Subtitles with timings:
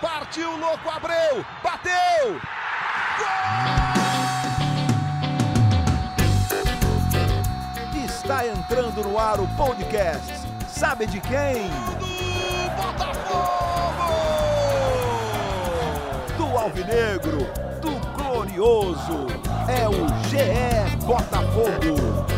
[0.00, 1.44] Partiu, louco, Abreu!
[1.62, 2.40] Bateu!
[3.18, 3.28] Gol!
[8.04, 10.46] Está entrando no ar o podcast.
[10.68, 11.68] Sabe de quem?
[11.98, 14.12] Do Botafogo!
[16.36, 17.46] Do Alvinegro,
[17.80, 19.26] do Glorioso.
[19.68, 22.37] É o GE Botafogo.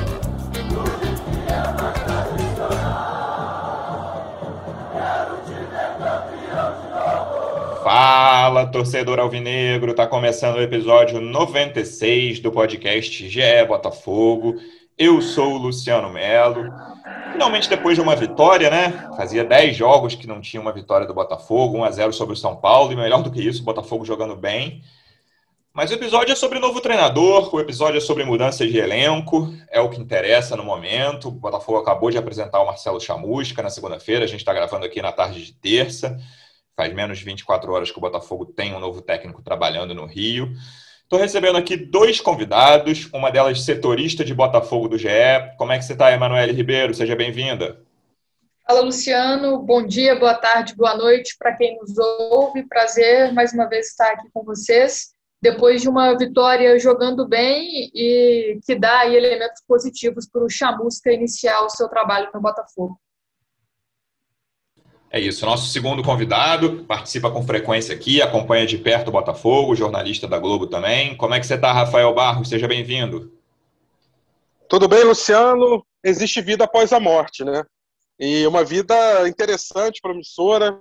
[7.82, 9.94] Fala, torcedor alvinegro!
[9.94, 14.56] Tá começando o episódio 96 do podcast GE Botafogo.
[14.98, 16.70] Eu sou o Luciano Melo.
[17.32, 19.08] Finalmente, depois de uma vitória, né?
[19.16, 22.36] Fazia 10 jogos que não tinha uma vitória do Botafogo, 1 a 0 sobre o
[22.36, 24.82] São Paulo, e melhor do que isso, o Botafogo jogando bem.
[25.72, 29.80] Mas o episódio é sobre novo treinador, o episódio é sobre mudanças de elenco, é
[29.80, 31.28] o que interessa no momento.
[31.28, 35.00] O Botafogo acabou de apresentar o Marcelo Chamusca na segunda-feira, a gente está gravando aqui
[35.00, 36.20] na tarde de terça.
[36.80, 40.50] Faz menos de 24 horas que o Botafogo tem um novo técnico trabalhando no Rio.
[41.02, 45.10] Estou recebendo aqui dois convidados, uma delas setorista de Botafogo do GE.
[45.58, 46.94] Como é que você está, Emanuele Ribeiro?
[46.94, 47.84] Seja bem-vinda.
[48.66, 49.58] Fala, Luciano.
[49.58, 52.66] Bom dia, boa tarde, boa noite para quem nos ouve.
[52.66, 55.10] Prazer mais uma vez estar aqui com vocês.
[55.42, 61.60] Depois de uma vitória jogando bem e que dá elementos positivos para o Chamusca iniciar
[61.60, 62.98] o seu trabalho no Botafogo.
[65.12, 65.44] É isso.
[65.44, 70.68] Nosso segundo convidado participa com frequência aqui, acompanha de perto o Botafogo, jornalista da Globo
[70.68, 71.16] também.
[71.16, 72.48] Como é que você está, Rafael Barros?
[72.48, 73.32] Seja bem-vindo.
[74.68, 75.84] Tudo bem, Luciano?
[76.04, 77.64] Existe vida após a morte, né?
[78.20, 78.94] E uma vida
[79.28, 80.78] interessante, promissora,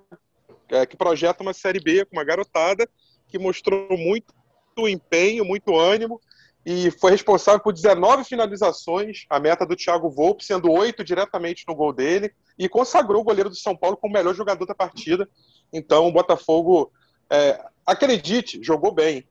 [0.69, 2.87] é, que projeta uma Série B com uma garotada
[3.27, 4.31] que mostrou muito
[4.77, 6.21] empenho, muito ânimo
[6.65, 11.75] e foi responsável por 19 finalizações, a meta do Thiago Volpe, sendo oito diretamente no
[11.75, 15.27] gol dele, e consagrou o goleiro do São Paulo como o melhor jogador da partida.
[15.71, 16.91] Então, o Botafogo,
[17.29, 19.25] é, acredite, jogou bem.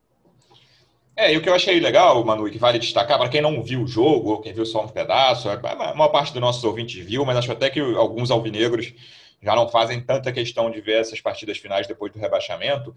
[1.15, 3.63] É, e o que eu achei legal, Manu, e que vale destacar, para quem não
[3.63, 7.05] viu o jogo, ou quem viu só um pedaço, a maior parte dos nossos ouvintes
[7.05, 8.95] viu, mas acho até que alguns alvinegros
[9.43, 12.95] já não fazem tanta questão de ver essas partidas finais depois do rebaixamento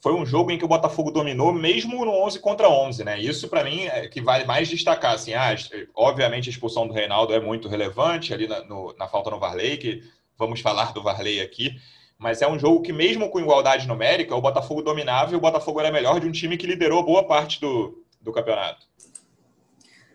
[0.00, 3.20] foi um jogo em que o Botafogo dominou, mesmo no 11 contra 11, né?
[3.20, 5.14] Isso, para mim, é que vale mais destacar.
[5.14, 5.54] Assim, ah,
[5.94, 9.76] obviamente, a expulsão do Reinaldo é muito relevante ali na, no, na falta no Varley,
[9.76, 10.02] que
[10.38, 11.76] vamos falar do Varley aqui.
[12.18, 15.80] Mas é um jogo que, mesmo com igualdade numérica, o Botafogo dominava e o Botafogo
[15.80, 18.86] era melhor de um time que liderou boa parte do, do campeonato.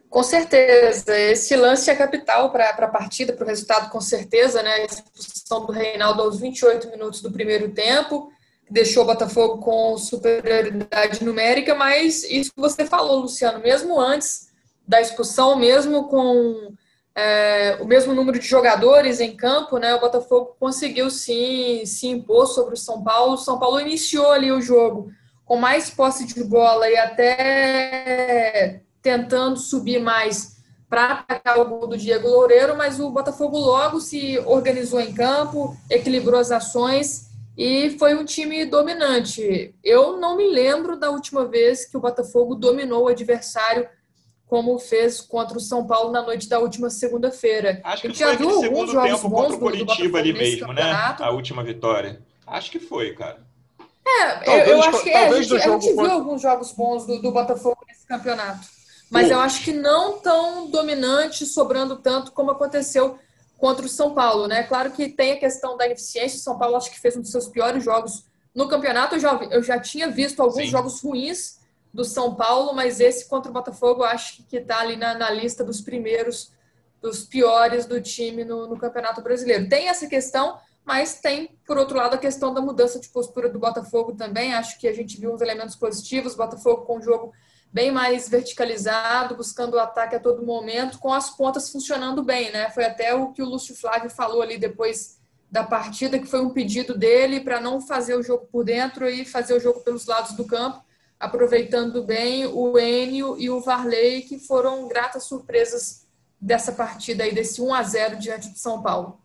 [0.09, 1.15] Com certeza.
[1.15, 4.71] Esse lance é capital para a partida, para o resultado, com certeza, né?
[4.71, 8.31] A expulsão do Reinaldo aos 28 minutos do primeiro tempo
[8.69, 14.49] deixou o Botafogo com superioridade numérica, mas isso que você falou, Luciano, mesmo antes
[14.87, 16.73] da expulsão, mesmo com
[17.15, 22.47] é, o mesmo número de jogadores em campo, né, o Botafogo conseguiu sim se impor
[22.47, 23.33] sobre o São Paulo.
[23.33, 25.09] O São Paulo iniciou ali o jogo
[25.45, 30.55] com mais posse de bola e até tentando subir mais
[30.89, 35.75] para atacar o gol do Diego Loureiro, mas o Botafogo logo se organizou em campo,
[35.89, 37.25] equilibrou as ações
[37.57, 39.73] e foi um time dominante.
[39.83, 43.87] Eu não me lembro da última vez que o Botafogo dominou o adversário
[44.45, 47.81] como fez contra o São Paulo na noite da última segunda-feira.
[47.83, 50.83] Acho que foi aquele segundo tempo contra o Curitiba ali mesmo, né?
[51.19, 52.21] A última vitória.
[52.45, 53.43] Acho que foi, cara.
[54.07, 57.19] É, talvez, eu, acho que é, a gente, a gente viu alguns jogos bons do,
[57.19, 58.67] do Botafogo nesse campeonato.
[59.09, 59.33] Mas Pô.
[59.33, 63.17] eu acho que não tão dominante, sobrando tanto como aconteceu
[63.57, 64.63] contra o São Paulo, né?
[64.63, 66.37] Claro que tem a questão da ineficiência.
[66.37, 69.15] O São Paulo acho que fez um dos seus piores jogos no campeonato.
[69.15, 70.67] Eu já, eu já tinha visto alguns Sim.
[70.67, 71.59] jogos ruins
[71.93, 75.63] do São Paulo, mas esse contra o Botafogo acho que está ali na, na, lista
[75.63, 76.51] dos primeiros,
[77.01, 79.69] dos piores do time no, no Campeonato Brasileiro.
[79.69, 83.59] Tem essa questão, mas tem, por outro lado, a questão da mudança de postura do
[83.59, 84.53] Botafogo também.
[84.53, 86.35] Acho que a gente viu uns elementos positivos.
[86.35, 87.31] Botafogo com o jogo
[87.75, 92.69] bem mais verticalizado, buscando o ataque a todo momento, com as pontas funcionando bem, né?
[92.69, 95.19] Foi até o que o Lúcio Flávio falou ali depois
[95.51, 99.25] da partida, que foi um pedido dele para não fazer o jogo por dentro e
[99.25, 100.81] fazer o jogo pelos lados do campo,
[101.19, 106.07] aproveitando bem o Enio e o Varley, que foram gratas surpresas
[106.39, 109.19] dessa partida aí, desse 1 a 0 diante do São Paulo.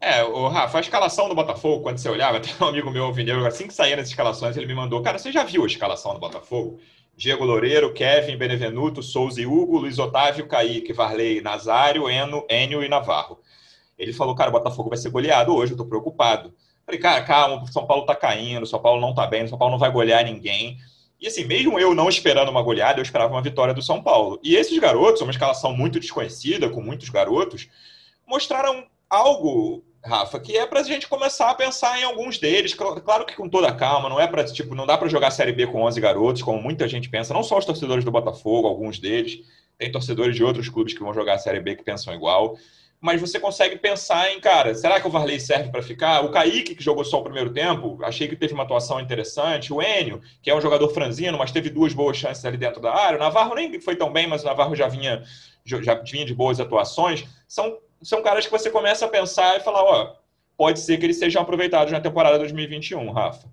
[0.00, 3.44] É, o Rafa, a escalação do Botafogo, quando você olhava, até um amigo meu, Vineu,
[3.46, 6.20] assim que saía nas escalações, ele me mandou, cara, você já viu a escalação do
[6.20, 6.80] Botafogo?
[7.14, 12.88] Diego Loureiro, Kevin, Benevenuto, Souza e Hugo, Luiz Otávio, Kaique, Varley, Nazário, Eno, Enio e
[12.88, 13.40] Navarro.
[13.98, 16.54] Ele falou, cara, o Botafogo vai ser goleado hoje, eu tô preocupado.
[16.86, 19.48] Falei, cara, calma, o São Paulo tá caindo, o São Paulo não tá bem, o
[19.48, 20.78] São Paulo não vai golear ninguém.
[21.20, 24.40] E assim, mesmo eu não esperando uma goleada, eu esperava uma vitória do São Paulo.
[24.42, 27.68] E esses garotos, uma escalação muito desconhecida, com muitos garotos,
[28.26, 32.74] mostraram algo Rafa, que é para a gente começar a pensar em alguns deles.
[32.74, 35.66] Claro que com toda calma, não é para tipo, não dá para jogar Série B
[35.66, 37.34] com 11 garotos, como muita gente pensa.
[37.34, 39.40] Não só os torcedores do Botafogo, alguns deles,
[39.76, 42.56] tem torcedores de outros clubes que vão jogar a Série B que pensam igual.
[43.00, 46.22] Mas você consegue pensar em, cara, será que o Varley serve para ficar?
[46.22, 49.72] O Kaique, que jogou só o primeiro tempo, achei que teve uma atuação interessante.
[49.72, 52.94] O Enio, que é um jogador franzino, mas teve duas boas chances ali dentro da
[52.94, 53.16] área.
[53.16, 55.22] O Navarro nem foi tão bem, mas o Navarro já vinha,
[55.64, 57.24] já vinha de boas atuações.
[57.48, 60.16] São são caras que você começa a pensar e falar, ó,
[60.56, 63.48] pode ser que eles sejam aproveitados na temporada 2021, Rafa.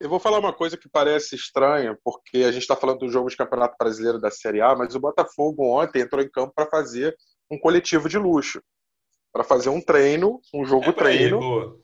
[0.00, 3.28] Eu vou falar uma coisa que parece estranha, porque a gente está falando do jogo
[3.28, 7.16] de Campeonato Brasileiro da Série A, mas o Botafogo ontem entrou em campo para fazer
[7.50, 8.62] um coletivo de luxo,
[9.32, 11.80] para fazer um treino, um jogo é treino.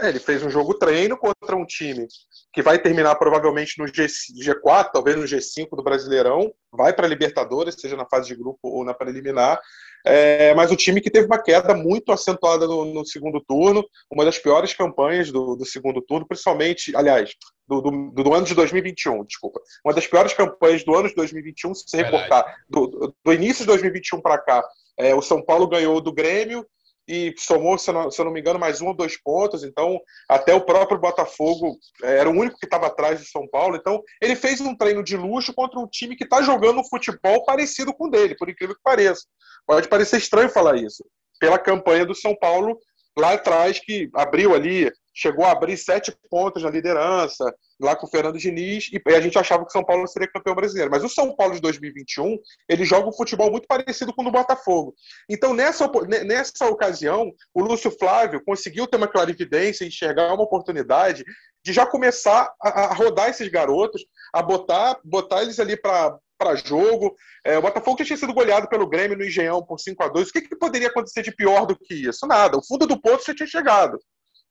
[0.00, 2.06] É, ele fez um jogo treino contra um time
[2.52, 7.08] que vai terminar provavelmente no G, G4, talvez no G5 do Brasileirão, vai para a
[7.08, 9.60] Libertadores, seja na fase de grupo ou na preliminar.
[10.04, 14.24] É, mas o time que teve uma queda muito acentuada no, no segundo turno, uma
[14.24, 17.34] das piores campanhas do, do segundo turno, principalmente, aliás,
[17.68, 19.60] do, do, do, ano de 2021, desculpa.
[19.84, 23.66] Uma das piores campanhas do ano de 2021, se você reportar, do, do início de
[23.66, 24.64] 2021 para cá,
[24.98, 26.66] é, o São Paulo ganhou do Grêmio,
[27.10, 29.64] e somou, se eu, não, se eu não me engano, mais um ou dois pontos.
[29.64, 33.74] Então, até o próprio Botafogo é, era o único que estava atrás de São Paulo.
[33.74, 37.44] Então, ele fez um treino de luxo contra um time que está jogando um futebol
[37.44, 39.22] parecido com o dele, por incrível que pareça.
[39.66, 41.04] Pode parecer estranho falar isso.
[41.40, 42.78] Pela campanha do São Paulo
[43.18, 48.10] lá atrás, que abriu ali chegou a abrir sete pontos na liderança, lá com o
[48.10, 50.90] Fernando Diniz, e a gente achava que o São Paulo seria campeão brasileiro.
[50.90, 54.30] Mas o São Paulo de 2021, ele joga um futebol muito parecido com o do
[54.30, 54.94] Botafogo.
[55.28, 55.90] Então, nessa,
[56.24, 61.24] nessa ocasião, o Lúcio Flávio conseguiu ter uma clarividência enxergar uma oportunidade
[61.64, 66.56] de já começar a, a rodar esses garotos, a botar, botar eles ali para para
[66.56, 67.14] jogo.
[67.44, 70.30] É, o Botafogo já tinha sido goleado pelo Grêmio no Engenhão por 5 a 2
[70.30, 72.26] O que, que, poderia acontecer de pior do que isso?
[72.26, 72.56] Nada.
[72.56, 73.98] O fundo do poço já tinha chegado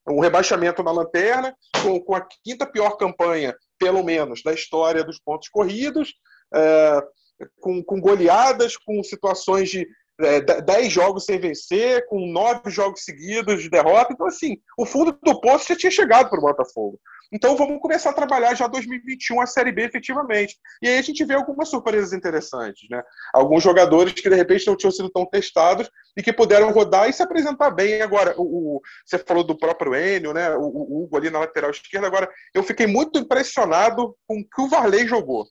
[0.08, 5.20] um rebaixamento na lanterna, com, com, a quinta pior campanha, pelo menos, da história dos
[5.20, 6.14] pontos corridos,
[6.54, 7.04] é,
[7.60, 9.88] com, com, goleadas, com situações de
[10.20, 14.14] é, dez jogos sem vencer, com nove jogos seguidos de derrota.
[14.14, 17.00] Então, assim, o fundo do poço já tinha chegado para o Botafogo.
[17.32, 20.58] Então, vamos começar a trabalhar já 2021 a Série B efetivamente.
[20.82, 23.04] E aí a gente vê algumas surpresas interessantes, né?
[23.34, 27.14] Alguns jogadores que, de repente, não tinham sido tão testados e que puderam rodar e
[27.14, 28.02] se apresentar bem.
[28.02, 30.50] Agora, o, o você falou do próprio Enio, né?
[30.56, 32.08] O, o, Hugo ali na lateral esquerda.
[32.08, 35.46] Agora, eu fiquei muito impressionado com o que o Varley jogou.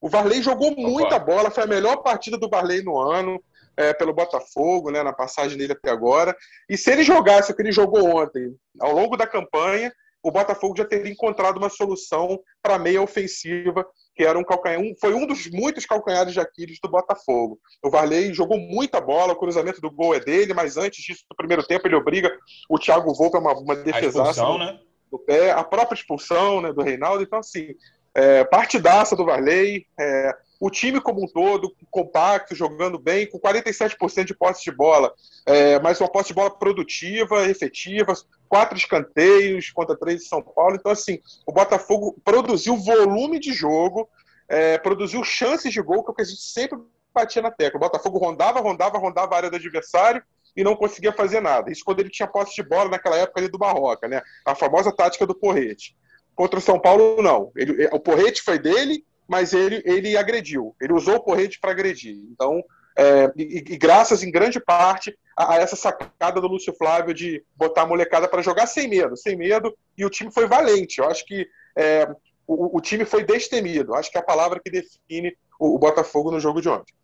[0.00, 3.40] O Varley jogou muita bola, foi a melhor partida do Varley no ano
[3.76, 6.36] é, pelo Botafogo, né, na passagem dele até agora.
[6.68, 9.92] E se ele jogasse o que ele jogou ontem, ao longo da campanha,
[10.22, 13.84] o Botafogo já teria encontrado uma solução para a meia ofensiva,
[14.14, 17.58] que era um calcanhar, um, foi um dos muitos calcanhares de Aquiles do Botafogo.
[17.82, 21.36] O Varley jogou muita bola, o cruzamento do gol é dele, mas antes disso, no
[21.36, 22.30] primeiro tempo, ele obriga
[22.68, 24.78] o Thiago Volpe a uma, uma defesaça do, né?
[25.26, 27.22] pé, a própria expulsão né, do Reinaldo.
[27.22, 27.74] Então, assim,
[28.14, 34.26] é, partidaça do Varley, é, o time como um todo, compacto, jogando bem, com 47%
[34.26, 35.12] de posse de bola,
[35.44, 38.14] é, mas uma posse de bola produtiva, efetiva,
[38.48, 40.76] quatro escanteios contra três de São Paulo.
[40.76, 44.08] Então, assim, o Botafogo produziu volume de jogo,
[44.48, 46.78] é, produziu chances de gol, que é o que a gente sempre
[47.12, 47.78] batia na tecla.
[47.78, 50.22] O Botafogo rondava, rondava, rondava a área do adversário
[50.56, 51.72] e não conseguia fazer nada.
[51.72, 54.22] Isso quando ele tinha posse de bola naquela época ali do Barroca, né?
[54.46, 55.96] A famosa tática do porrete.
[56.36, 57.50] Contra o São Paulo, não.
[57.56, 60.74] Ele, o porrete foi dele, mas ele, ele agrediu.
[60.80, 62.16] Ele usou o porrete para agredir.
[62.30, 62.62] Então,
[62.96, 67.42] é, e, e, graças em grande parte a, a, essa sacada do Lúcio Flávio de
[67.56, 70.98] botar a molecada para jogar sem medo, sem medo, e o time foi valente.
[70.98, 72.06] Eu acho que é,
[72.46, 73.94] o, o, time foi destemido.
[73.94, 76.94] Acho que é a palavra que define o, o Botafogo no jogo de ontem.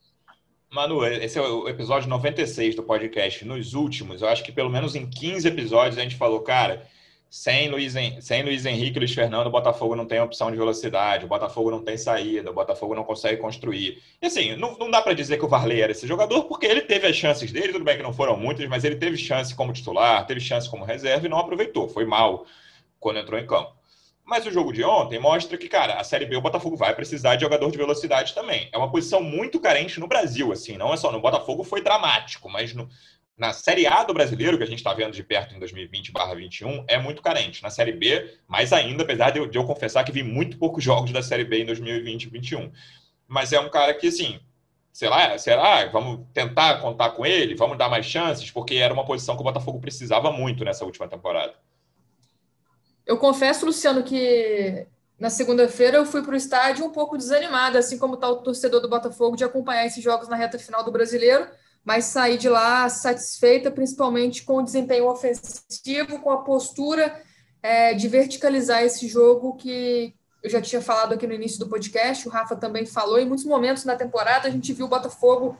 [0.71, 3.43] Manu, esse é o episódio 96 do podcast.
[3.47, 6.87] Nos últimos, eu acho que pelo menos em 15 episódios a gente falou, cara,
[7.31, 11.27] sem Luiz, sem Luiz Henrique e Luiz Fernando, o Botafogo não tem opção de velocidade,
[11.27, 14.03] o Botafogo não tem saída, o Botafogo não consegue construir.
[14.21, 16.81] E assim, não, não dá para dizer que o Varley era esse jogador, porque ele
[16.81, 19.73] teve as chances dele, tudo bem que não foram muitas, mas ele teve chance como
[19.73, 21.89] titular, teve chance como reserva e não aproveitou.
[21.89, 22.47] Foi mal
[22.99, 23.77] quando entrou em campo.
[24.25, 27.37] Mas o jogo de ontem mostra que, cara, a Série B, o Botafogo vai precisar
[27.37, 28.69] de jogador de velocidade também.
[28.71, 32.47] É uma posição muito carente no Brasil, assim, não é só no Botafogo, foi dramático,
[32.51, 32.87] mas no,
[33.39, 36.99] na Série A do brasileiro, que a gente está vendo de perto em 2020-21, é
[36.99, 37.63] muito carente.
[37.63, 40.83] Na Série B, mais ainda, apesar de eu, de eu, confessar que vi muito poucos
[40.83, 42.73] jogos da Série B em 2020-21.
[43.29, 44.41] Mas é um cara que, assim,
[44.93, 45.87] sei lá, será?
[45.87, 47.55] Vamos tentar contar com ele?
[47.55, 48.51] Vamos dar mais chances?
[48.51, 51.55] Porque era uma posição que o Botafogo precisava muito nessa última temporada.
[53.07, 54.85] Eu confesso, Luciano, que
[55.17, 58.81] na segunda-feira eu fui para o estádio um pouco desanimada, assim como está o torcedor
[58.81, 61.47] do Botafogo, de acompanhar esses jogos na reta final do brasileiro
[61.89, 67.23] mas saí de lá satisfeita, principalmente com o desempenho ofensivo, com a postura
[67.63, 72.29] é, de verticalizar esse jogo que eu já tinha falado aqui no início do podcast,
[72.29, 73.19] o Rafa também falou.
[73.19, 75.57] Em muitos momentos na temporada a gente viu o Botafogo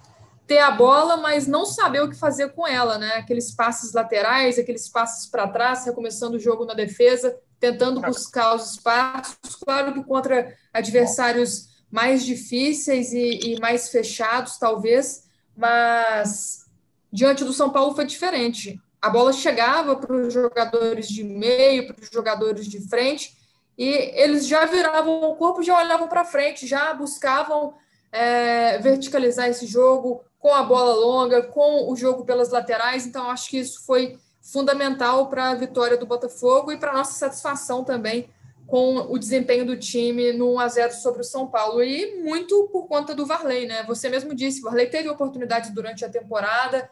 [0.47, 3.15] ter a bola, mas não saber o que fazer com ela, né?
[3.15, 8.73] Aqueles passes laterais, aqueles passes para trás, recomeçando o jogo na defesa, tentando buscar os
[8.73, 9.57] espaços.
[9.65, 15.27] Claro que contra adversários mais difíceis e, e mais fechados, talvez,
[15.59, 16.67] mas
[17.13, 18.81] diante do São Paulo foi diferente.
[19.03, 23.37] A bola chegava para os jogadores de meio, para os jogadores de frente,
[23.77, 27.75] e eles já viravam o corpo, já olhavam para frente, já buscavam
[28.13, 33.05] é, verticalizar esse jogo com a bola longa, com o jogo pelas laterais.
[33.05, 37.83] Então, acho que isso foi fundamental para a vitória do Botafogo e para nossa satisfação
[37.85, 38.29] também
[38.69, 42.69] com o desempenho do time no 1 a 0 sobre o São Paulo e muito
[42.71, 43.83] por conta do Varley, né?
[43.85, 46.89] Você mesmo disse, o Varley teve oportunidade durante a temporada.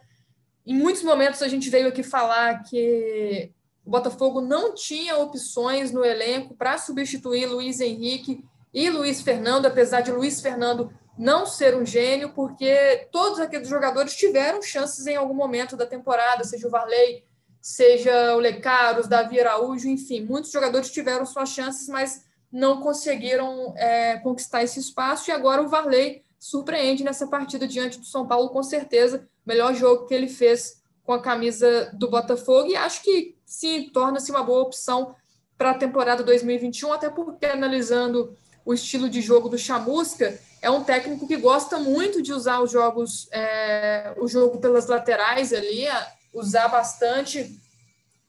[0.67, 3.53] Em muitos momentos a gente veio aqui falar que
[3.85, 8.43] o Botafogo não tinha opções no elenco para substituir Luiz Henrique
[8.73, 14.17] e Luiz Fernando, apesar de Luiz Fernando não ser um gênio, porque todos aqueles jogadores
[14.17, 17.23] tiveram chances em algum momento da temporada, seja o Varley,
[17.67, 24.19] seja o Lecaros, Davi Araújo, enfim, muitos jogadores tiveram suas chances, mas não conseguiram é,
[24.19, 25.29] conquistar esse espaço.
[25.29, 29.29] E agora o Varley surpreende nessa partida diante do São Paulo, com certeza.
[29.45, 32.69] Melhor jogo que ele fez com a camisa do Botafogo.
[32.69, 35.17] E acho que sim, torna-se uma boa opção
[35.59, 40.85] para a temporada 2021, até porque analisando o estilo de jogo do Chamusca, é um
[40.85, 45.89] técnico que gosta muito de usar os jogos, é, o jogo pelas laterais ali,
[46.37, 47.59] usar bastante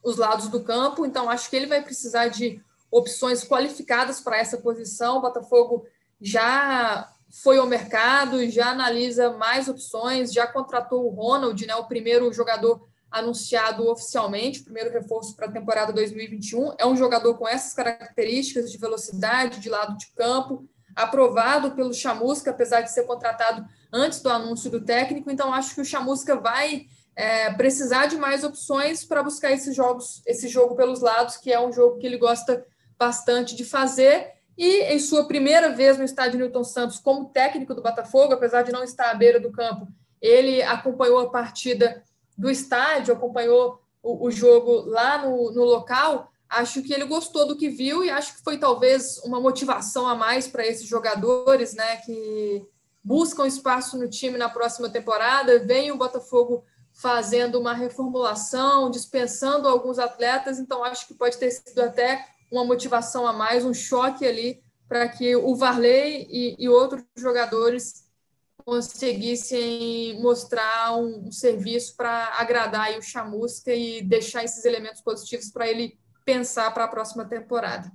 [0.01, 4.57] os lados do campo, então acho que ele vai precisar de opções qualificadas para essa
[4.57, 5.17] posição.
[5.17, 5.85] O Botafogo
[6.21, 12.31] já foi ao mercado, já analisa mais opções, já contratou o Ronald, né, o primeiro
[12.31, 16.75] jogador anunciado oficialmente, o primeiro reforço para a temporada 2021.
[16.77, 22.51] É um jogador com essas características de velocidade, de lado de campo, aprovado pelo Chamusca,
[22.51, 25.29] apesar de ser contratado antes do anúncio do técnico.
[25.29, 30.21] Então, acho que o Chamusca vai é, precisar de mais opções para buscar esses jogos,
[30.23, 32.63] esse jogo pelos lados, que é um jogo que ele gosta
[32.97, 34.33] bastante de fazer.
[34.55, 38.71] E em sua primeira vez no estádio Newton Santos como técnico do Botafogo, apesar de
[38.71, 39.87] não estar à beira do campo,
[40.21, 42.03] ele acompanhou a partida
[42.37, 46.31] do estádio, acompanhou o, o jogo lá no, no local.
[46.47, 50.13] Acho que ele gostou do que viu e acho que foi talvez uma motivação a
[50.13, 52.63] mais para esses jogadores, né, que
[53.03, 55.57] buscam espaço no time na próxima temporada.
[55.59, 56.63] Vem o Botafogo
[56.97, 63.27] fazendo uma reformulação, dispensando alguns atletas, então acho que pode ter sido até uma motivação
[63.27, 68.07] a mais, um choque ali para que o Varley e, e, outros jogadores
[68.65, 75.67] conseguissem mostrar um, um serviço para agradar o Chamusca e deixar esses elementos positivos para
[75.67, 77.91] ele pensar para a próxima temporada.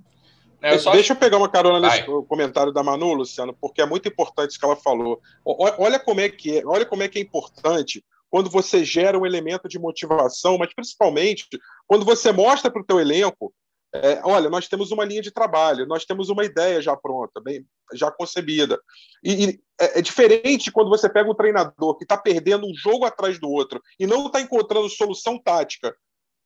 [0.61, 0.93] É, eu só...
[0.93, 2.21] Deixa eu pegar uma carona nesse Vai.
[2.23, 5.21] comentário da Manu, Luciano, porque é muito importante isso que ela falou.
[5.43, 9.27] Olha como é que é, olha como é que é importante quando você gera um
[9.27, 11.47] elemento de motivação, mas principalmente
[11.85, 13.53] quando você mostra para o teu elenco,
[13.93, 17.63] é, olha, nós temos uma linha de trabalho, nós temos uma ideia já pronta, bem,
[17.93, 18.81] já concebida.
[19.23, 19.49] E, e
[19.79, 23.47] é, é, diferente quando você pega um treinador que está perdendo um jogo atrás do
[23.47, 25.95] outro e não está encontrando solução tática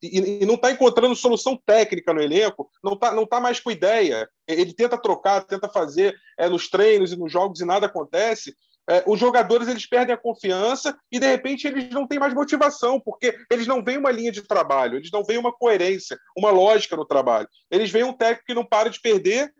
[0.03, 3.71] e, e, não está encontrando solução técnica no elenco, não está não tá mais com
[3.71, 4.29] ideia.
[4.45, 8.53] Ele tenta trocar, tenta fazer é, nos treinos e nos jogos e nada acontece
[8.89, 12.99] é, os jogadores eles perdem a confiança e de repente eles não têm mais motivação,
[12.99, 16.95] porque eles não veem uma linha de trabalho, eles não veem uma coerência, uma lógica
[16.95, 17.47] no trabalho.
[17.69, 19.53] Eles veem um técnico que não para de perder,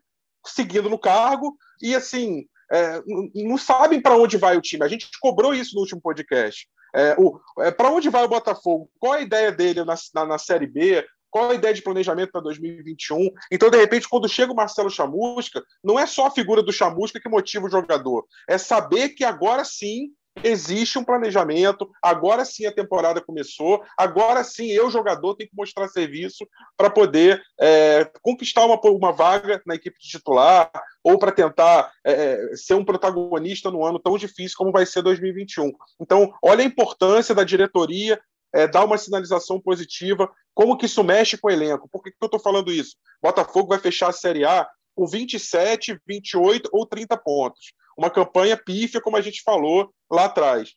[0.46, 3.02] seguindo no cargo, e assim, é,
[3.36, 4.84] não sabem para onde vai o time.
[4.84, 6.68] A gente cobrou isso no último podcast.
[6.96, 7.16] É,
[7.60, 8.90] é, para onde vai o Botafogo?
[8.98, 11.06] Qual a ideia dele na, na, na Série B?
[11.30, 13.30] Qual a ideia de planejamento para 2021.
[13.52, 17.20] Então, de repente, quando chega o Marcelo Chamusca, não é só a figura do Chamusca
[17.20, 20.12] que motiva o jogador, é saber que agora sim
[20.44, 25.88] existe um planejamento, agora sim a temporada começou, agora sim eu, jogador, tenho que mostrar
[25.88, 30.72] serviço para poder é, conquistar uma, uma vaga na equipe titular
[31.04, 35.72] ou para tentar é, ser um protagonista no ano tão difícil como vai ser 2021.
[36.00, 38.20] Então, olha a importância da diretoria
[38.54, 40.30] é, dar uma sinalização positiva.
[40.54, 41.90] Como que isso mexe com o elenco?
[41.90, 42.96] Por que, que eu estou falando isso?
[43.22, 47.74] Botafogo vai fechar a Série A com 27, 28 ou 30 pontos.
[47.98, 50.74] Uma campanha pífia, como a gente falou lá atrás.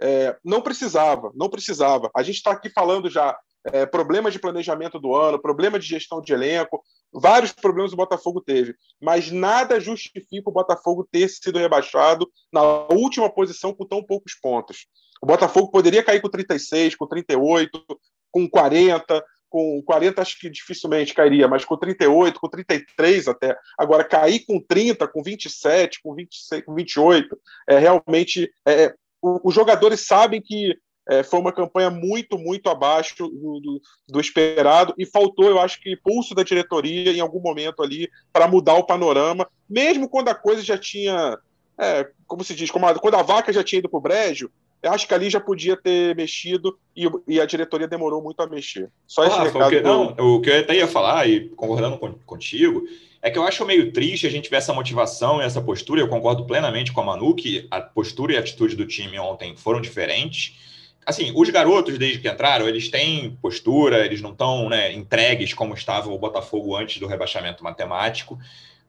[0.00, 2.10] É, não precisava, não precisava.
[2.16, 6.20] A gente está aqui falando já é, problemas de planejamento do ano, problema de gestão
[6.20, 12.30] de elenco, vários problemas o Botafogo teve, mas nada justifica o Botafogo ter sido rebaixado
[12.52, 14.86] na última posição com tão poucos pontos.
[15.20, 17.84] O Botafogo poderia cair com 36, com 38,
[18.30, 23.56] com 40, com 40 acho que dificilmente cairia, mas com 38, com 33 até.
[23.76, 28.50] Agora, cair com 30, com 27, com 26, com 28, é realmente.
[28.66, 30.74] É, é os jogadores sabem que
[31.10, 35.78] é, foi uma campanha muito, muito abaixo do, do, do, esperado e faltou, eu acho
[35.80, 40.34] que, pulso da diretoria em algum momento ali para mudar o panorama, mesmo quando a
[40.34, 41.38] coisa já tinha.
[41.78, 44.50] É, como se diz, quando a vaca já tinha ido para o brejo,
[44.82, 48.46] eu acho que ali já podia ter mexido e, e a diretoria demorou muito a
[48.46, 48.90] mexer.
[49.06, 49.66] Só esse ah, recado.
[49.66, 52.82] O que, não, o que eu até ia falar, e concordando com, contigo,
[53.22, 56.00] é que eu acho meio triste a gente ver essa motivação e essa postura.
[56.00, 59.54] Eu concordo plenamente com a Manu que a postura e a atitude do time ontem
[59.54, 60.56] foram diferentes.
[61.04, 65.74] Assim, os garotos, desde que entraram, eles têm postura, eles não estão né, entregues como
[65.74, 68.38] estava o Botafogo antes do rebaixamento matemático.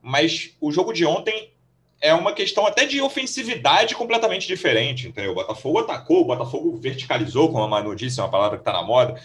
[0.01, 1.51] Mas o jogo de ontem
[2.01, 5.31] é uma questão até de ofensividade completamente diferente, entendeu?
[5.31, 8.73] O Botafogo atacou, o Botafogo verticalizou, como a Manu disse, é uma palavra que está
[8.73, 9.21] na moda,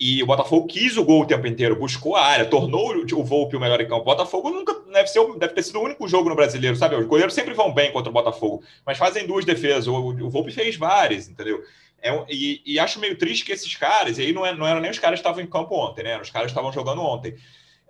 [0.00, 3.56] e o Botafogo quis o gol o tempo inteiro, buscou a área, tornou o Volpe
[3.56, 4.02] o melhor em campo.
[4.02, 6.96] O Botafogo nunca deve, ser, deve ter sido o único jogo no brasileiro, sabe?
[6.96, 9.86] Os goleiros sempre vão bem contra o Botafogo, mas fazem duas defesas.
[9.86, 11.62] O, Volpe fez várias, entendeu?
[12.02, 14.80] É, e, e, acho meio triste que esses caras, e aí não, é, não eram
[14.80, 16.20] nem os caras que estavam em campo ontem, né?
[16.20, 17.34] Os caras estavam jogando ontem,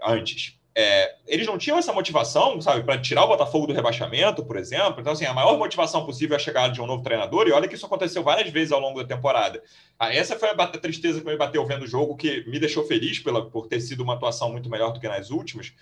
[0.01, 4.59] antes é, eles não tinham essa motivação, sabe, para tirar o Botafogo do rebaixamento, por
[4.59, 5.01] exemplo.
[5.01, 7.67] Então, assim, a maior motivação possível é a chegada de um novo treinador, e olha
[7.67, 9.63] que isso aconteceu várias vezes ao longo da temporada.
[9.99, 13.19] Ah, essa foi a tristeza que me bateu vendo o jogo, que me deixou feliz
[13.19, 15.73] pela, por ter sido uma atuação muito melhor do que nas últimas.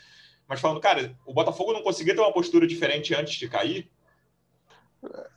[0.46, 3.90] Mas falando, cara, o Botafogo não conseguia ter uma postura diferente antes de cair,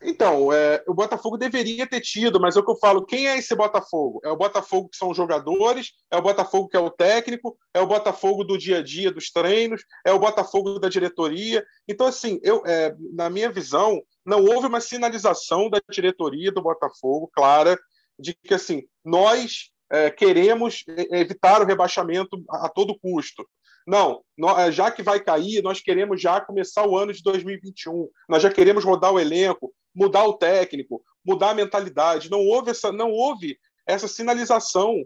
[0.02, 3.38] então, é, o Botafogo deveria ter tido, mas é o que eu falo: quem é
[3.38, 4.20] esse Botafogo?
[4.24, 7.82] É o Botafogo que são os jogadores, é o Botafogo que é o técnico, é
[7.82, 11.66] o Botafogo do dia a dia dos treinos, é o Botafogo da diretoria.
[11.88, 17.30] Então, assim, eu, é, na minha visão, não houve uma sinalização da diretoria do Botafogo
[17.34, 17.78] clara
[18.20, 23.48] de que assim nós é, queremos evitar o rebaixamento a, a todo custo.
[23.88, 24.22] Não,
[24.60, 28.10] é, já que vai cair, nós queremos já começar o ano de 2021.
[28.28, 32.30] Nós já queremos rodar o elenco, mudar o técnico, mudar a mentalidade.
[32.30, 33.58] Não houve essa, não houve
[33.88, 35.06] essa sinalização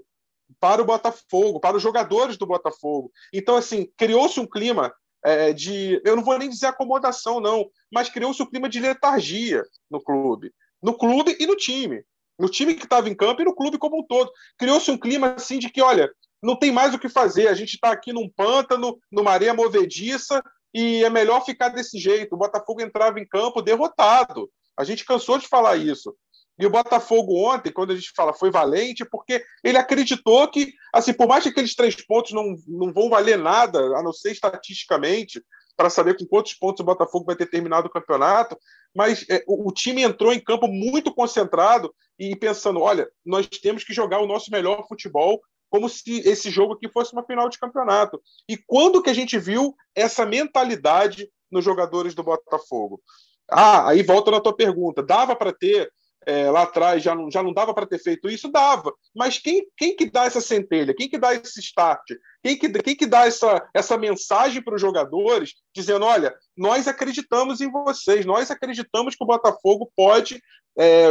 [0.59, 3.11] para o Botafogo, para os jogadores do Botafogo.
[3.31, 4.91] Então, assim, criou-se um clima
[5.23, 9.63] é, de, eu não vou nem dizer acomodação, não, mas criou-se um clima de letargia
[9.91, 10.51] no clube,
[10.81, 12.03] no clube e no time,
[12.39, 14.31] no time que estava em campo e no clube como um todo.
[14.57, 17.47] Criou-se um clima assim de que, olha, não tem mais o que fazer.
[17.47, 22.33] A gente está aqui num pântano, numa areia movediça, e é melhor ficar desse jeito.
[22.33, 24.49] O Botafogo entrava em campo derrotado.
[24.77, 26.15] A gente cansou de falar isso.
[26.59, 31.13] E o Botafogo ontem, quando a gente fala foi valente, porque ele acreditou que, assim,
[31.13, 35.41] por mais que aqueles três pontos não, não vão valer nada, a não ser estatisticamente,
[35.75, 38.55] para saber com quantos pontos o Botafogo vai ter terminado o campeonato,
[38.95, 43.83] mas é, o, o, time entrou em campo muito concentrado e pensando: olha, nós temos
[43.83, 47.57] que jogar o nosso melhor futebol como se esse jogo aqui fosse uma final de
[47.57, 48.21] campeonato.
[48.47, 53.01] E quando que a gente viu essa mentalidade nos jogadores do Botafogo?
[53.49, 55.01] Ah, aí volta na tua pergunta.
[55.01, 55.89] Dava para ter
[56.25, 58.51] é, lá atrás, já não, já não dava para ter feito isso?
[58.51, 58.93] Dava.
[59.15, 60.93] Mas quem, quem que dá essa centelha?
[60.93, 62.03] Quem que dá esse start?
[62.43, 67.61] Quem que, quem que dá essa, essa mensagem para os jogadores, dizendo: olha, nós acreditamos
[67.61, 70.43] em vocês, nós acreditamos que o Botafogo pode
[70.77, 71.05] é,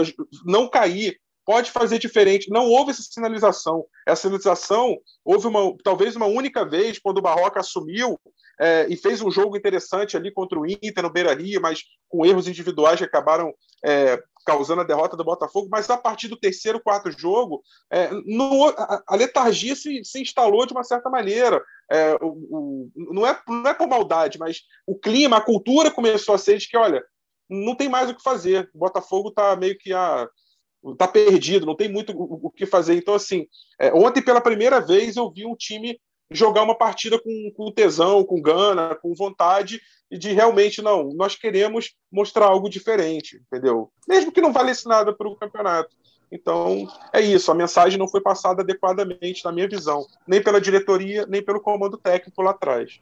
[0.44, 1.18] não cair,
[1.50, 2.48] pode fazer diferente.
[2.48, 3.84] Não houve essa sinalização.
[4.06, 8.16] Essa sinalização houve uma, talvez uma única vez quando o Barroca assumiu
[8.60, 12.24] é, e fez um jogo interessante ali contra o Inter no Beira Rio, mas com
[12.24, 13.52] erros individuais que acabaram
[13.84, 15.66] é, causando a derrota do Botafogo.
[15.68, 18.10] Mas a partir do terceiro, quarto jogo, é,
[18.78, 21.60] a, a, letargia se, se, instalou de uma certa maneira.
[21.90, 26.32] É, o, o, não, é, não é por maldade, mas o clima, a cultura começou
[26.32, 27.02] a ser de que, olha,
[27.48, 28.70] não tem mais o que fazer.
[28.72, 30.28] O Botafogo está meio que a
[30.84, 32.94] está perdido, não tem muito o, o que fazer.
[32.94, 33.46] Então, assim,
[33.78, 38.24] é, ontem pela primeira vez eu vi um time jogar uma partida com, com tesão,
[38.24, 43.90] com gana, com vontade e de realmente não, nós queremos mostrar algo diferente, entendeu?
[44.08, 45.90] Mesmo que não valesse nada para o campeonato.
[46.32, 51.26] Então, é isso, a mensagem não foi passada adequadamente, na minha visão, nem pela diretoria,
[51.26, 53.00] nem pelo comando técnico lá atrás.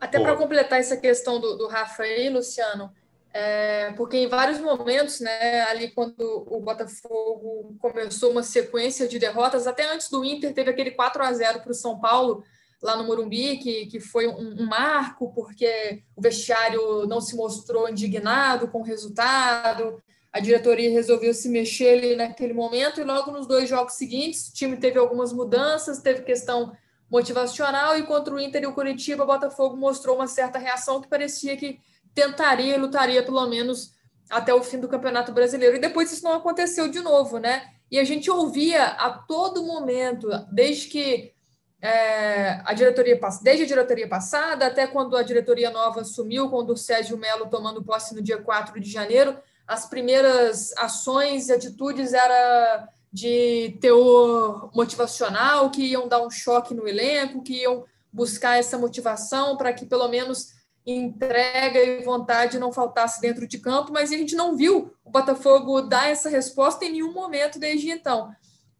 [0.00, 2.90] Até para completar essa questão do, do Rafa aí, Luciano,
[3.32, 9.66] é, porque em vários momentos, né, ali quando o Botafogo começou uma sequência de derrotas,
[9.66, 12.42] até antes do Inter, teve aquele 4 a 0 para o São Paulo,
[12.82, 17.88] lá no Morumbi, que, que foi um, um, marco, porque o vestiário não se mostrou
[17.88, 23.46] indignado com o resultado, a diretoria resolveu se mexer ali naquele momento, e logo nos
[23.46, 26.72] dois jogos seguintes, o time teve algumas mudanças, teve questão
[27.08, 31.08] motivacional, e contra o Inter e o Curitiba, o Botafogo mostrou uma certa reação que
[31.08, 31.78] parecia que
[32.14, 33.92] tentaria e lutaria pelo menos
[34.28, 35.76] até o fim do Campeonato Brasileiro.
[35.76, 37.68] E depois isso não aconteceu de novo, né?
[37.90, 41.32] E a gente ouvia a todo momento, desde que
[41.82, 46.76] é, a diretoria desde a diretoria passada até quando a diretoria nova assumiu, quando o
[46.76, 52.88] Sérgio Melo tomando posse no dia 4 de janeiro, as primeiras ações e atitudes era
[53.12, 59.56] de teor motivacional, que iam dar um choque no elenco, que iam buscar essa motivação
[59.56, 64.34] para que pelo menos entrega e vontade não faltasse dentro de campo, mas a gente
[64.34, 68.30] não viu o Botafogo dar essa resposta em nenhum momento desde então.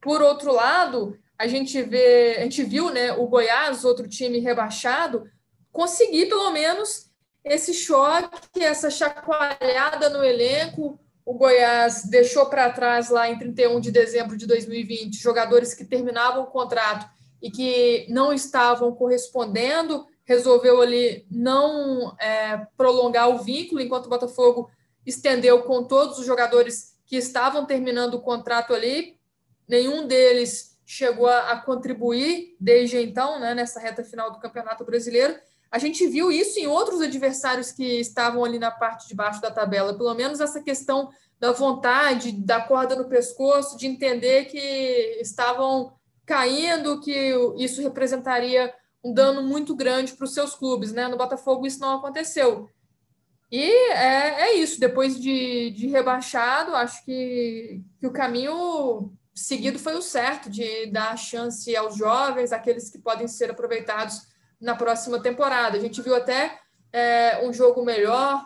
[0.00, 5.24] Por outro lado, a gente vê, a gente viu, né, o Goiás, outro time rebaixado,
[5.70, 7.10] conseguir pelo menos
[7.44, 10.98] esse choque, essa chacoalhada no elenco.
[11.24, 16.42] O Goiás deixou para trás lá em 31 de dezembro de 2020 jogadores que terminavam
[16.42, 17.08] o contrato
[17.42, 24.70] e que não estavam correspondendo resolveu ali não é, prolongar o vínculo, enquanto o Botafogo
[25.04, 29.18] estendeu com todos os jogadores que estavam terminando o contrato ali.
[29.66, 35.34] Nenhum deles chegou a, a contribuir desde então, né, nessa reta final do Campeonato Brasileiro.
[35.68, 39.50] A gente viu isso em outros adversários que estavam ali na parte de baixo da
[39.50, 45.92] tabela, pelo menos essa questão da vontade, da corda no pescoço, de entender que estavam
[46.24, 51.08] caindo, que isso representaria um dano muito grande para os seus clubes, né?
[51.08, 52.68] No Botafogo isso não aconteceu.
[53.50, 59.94] E é, é isso, depois de, de rebaixado, acho que, que o caminho seguido foi
[59.94, 64.28] o certo, de dar chance aos jovens, aqueles que podem ser aproveitados
[64.60, 65.76] na próxima temporada.
[65.76, 66.60] A gente viu até
[66.92, 68.44] é, um jogo melhor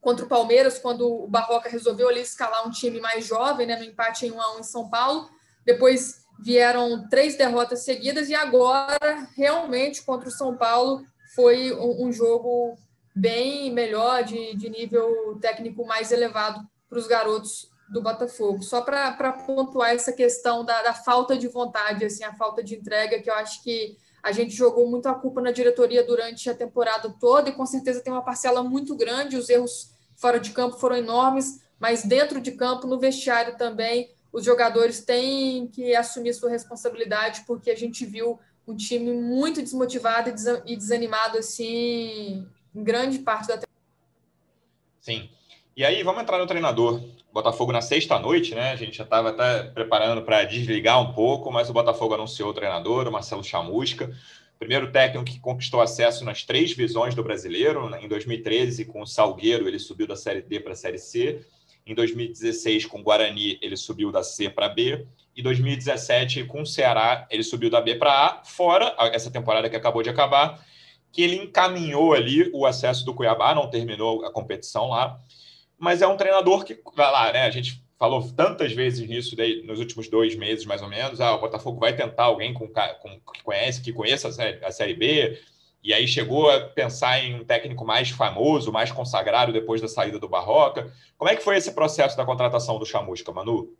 [0.00, 3.84] contra o Palmeiras, quando o Barroca resolveu ali escalar um time mais jovem, né, no
[3.84, 5.28] empate em 1 a 1 em São Paulo.
[5.64, 12.76] Depois vieram três derrotas seguidas e agora realmente contra o São Paulo foi um, jogo
[13.14, 18.62] bem melhor, de, de nível técnico mais elevado para os garotos do Botafogo.
[18.62, 23.20] Só para pontuar essa questão da, da, falta de vontade, assim, a falta de entrega,
[23.20, 27.14] que eu acho que a gente jogou muito a culpa na diretoria durante a temporada
[27.20, 29.36] toda e com certeza tem uma parcela muito grande.
[29.36, 34.44] Os erros fora de campo foram enormes, mas dentro de campo, no vestiário também, os
[34.44, 40.30] jogadores têm que assumir sua responsabilidade, porque a gente viu um time muito desmotivado
[40.64, 43.60] e desanimado, assim, em grande parte da.
[45.00, 45.28] Sim.
[45.76, 47.02] E aí, vamos entrar no treinador.
[47.32, 48.70] Botafogo na sexta-noite, né?
[48.70, 52.54] A gente já estava até preparando para desligar um pouco, mas o Botafogo anunciou o
[52.54, 54.12] treinador, o Marcelo Chamusca.
[54.58, 57.94] Primeiro técnico que conquistou acesso nas três visões do brasileiro.
[57.96, 61.44] Em 2013, com o Salgueiro, ele subiu da Série D para a Série C.
[61.88, 65.06] Em 2016, com o Guarani, ele subiu da C para B.
[65.34, 69.76] Em 2017, com o Ceará, ele subiu da B para A, fora essa temporada que
[69.76, 70.62] acabou de acabar,
[71.10, 75.18] que ele encaminhou ali o acesso do Cuiabá, não terminou a competição lá.
[75.78, 77.46] Mas é um treinador que, vai lá, né?
[77.46, 81.22] A gente falou tantas vezes nisso daí, nos últimos dois meses, mais ou menos.
[81.22, 84.70] Ah, o Botafogo vai tentar alguém com, com que conhece, que conheça a série, a
[84.70, 85.40] série B
[85.82, 90.18] e aí chegou a pensar em um técnico mais famoso, mais consagrado depois da saída
[90.18, 90.92] do Barroca.
[91.16, 93.72] Como é que foi esse processo da contratação do Chamusca, Manu?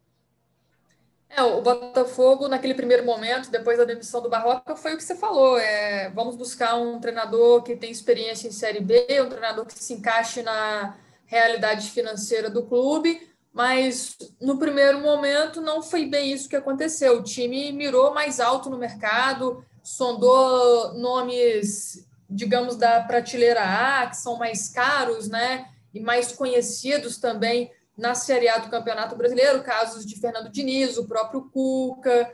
[1.28, 5.14] É, o Botafogo, naquele primeiro momento, depois da demissão do Barroca, foi o que você
[5.14, 5.58] falou.
[5.58, 9.92] É, vamos buscar um treinador que tem experiência em Série B, um treinador que se
[9.92, 16.56] encaixe na realidade financeira do clube, mas no primeiro momento não foi bem isso que
[16.56, 17.18] aconteceu.
[17.18, 24.36] O time mirou mais alto no mercado, sondou nomes, digamos, da prateleira A, que são
[24.36, 25.66] mais caros, né?
[25.94, 31.08] E mais conhecidos também na Série A do Campeonato Brasileiro, casos de Fernando Diniz, o
[31.08, 32.32] próprio Cuca,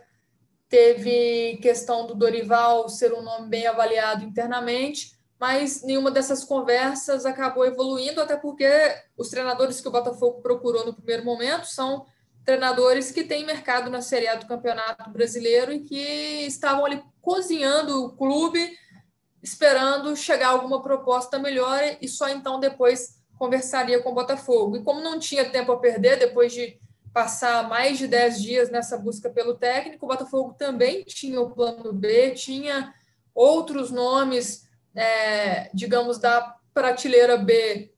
[0.69, 7.65] teve questão do Dorival ser um nome bem avaliado internamente, mas nenhuma dessas conversas acabou
[7.65, 8.69] evoluindo, até porque
[9.17, 12.05] os treinadores que o Botafogo procurou no primeiro momento são
[12.45, 18.05] treinadores que têm mercado na Série A do Campeonato Brasileiro e que estavam ali cozinhando
[18.05, 18.77] o clube,
[19.43, 24.77] esperando chegar alguma proposta melhor e só então depois conversaria com o Botafogo.
[24.77, 26.79] E como não tinha tempo a perder, depois de
[27.13, 31.93] passar mais de 10 dias nessa busca pelo técnico, o Botafogo também tinha o plano
[31.93, 32.93] B, tinha
[33.35, 37.94] outros nomes, é, digamos, da prateleira B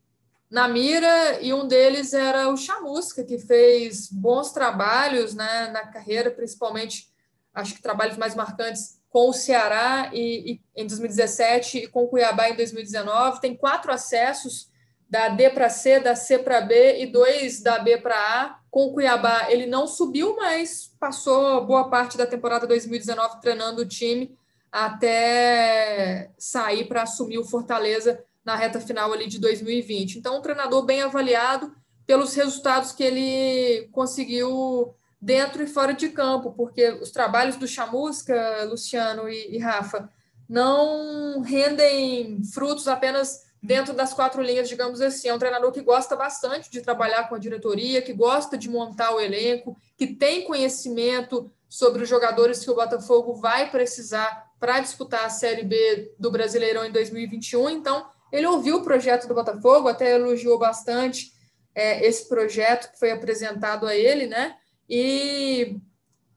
[0.50, 6.30] na mira, e um deles era o Chamusca, que fez bons trabalhos né, na carreira,
[6.30, 7.08] principalmente,
[7.52, 12.08] acho que trabalhos mais marcantes com o Ceará e, e, em 2017 e com o
[12.08, 13.40] Cuiabá em 2019.
[13.40, 14.70] Tem quatro acessos
[15.08, 18.60] da D para C, da C para B e dois da B para A.
[18.70, 23.86] Com o Cuiabá, ele não subiu, mas passou boa parte da temporada 2019 treinando o
[23.86, 24.36] time
[24.70, 30.18] até sair para assumir o Fortaleza na reta final ali de 2020.
[30.18, 31.74] Então, um treinador bem avaliado,
[32.06, 38.64] pelos resultados que ele conseguiu dentro e fora de campo, porque os trabalhos do Chamusca,
[38.70, 40.08] Luciano e, e Rafa,
[40.48, 45.26] não rendem frutos apenas dentro das quatro linhas, digamos assim.
[45.26, 49.12] É um treinador que gosta bastante de trabalhar com a diretoria, que gosta de montar
[49.12, 55.24] o elenco, que tem conhecimento sobre os jogadores que o Botafogo vai precisar para disputar
[55.24, 57.68] a Série B do Brasileirão em 2021.
[57.70, 61.32] Então, ele ouviu o projeto do Botafogo, até elogiou bastante
[61.74, 64.56] é, esse projeto que foi apresentado a ele, né?
[64.88, 65.78] E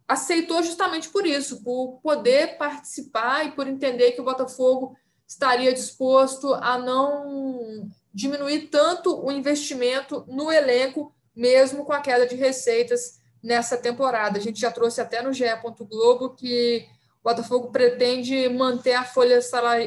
[0.07, 4.95] aceitou justamente por isso, por poder participar e por entender que o Botafogo
[5.27, 12.35] estaria disposto a não diminuir tanto o investimento no elenco, mesmo com a queda de
[12.35, 14.37] receitas nessa temporada.
[14.37, 15.45] A gente já trouxe até no GE.
[15.87, 16.87] Globo que
[17.23, 19.39] o Botafogo pretende manter a folha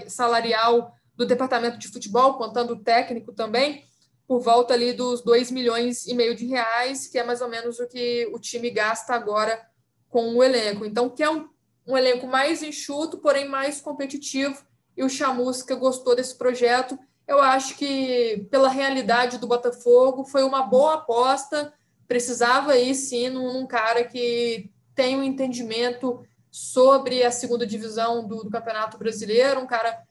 [0.06, 3.84] salarial do departamento de futebol, contando o técnico também,
[4.26, 7.78] por volta ali dos 2 milhões e meio de reais, que é mais ou menos
[7.78, 9.60] o que o time gasta agora
[10.08, 10.84] com o elenco.
[10.84, 11.48] Então, que é um,
[11.86, 14.64] um elenco mais enxuto, porém mais competitivo,
[14.96, 16.98] e o Chamusca gostou desse projeto.
[17.26, 21.72] Eu acho que, pela realidade do Botafogo, foi uma boa aposta.
[22.06, 28.44] Precisava ir, sim, num, num cara que tem um entendimento sobre a segunda divisão do,
[28.44, 30.02] do Campeonato Brasileiro, um cara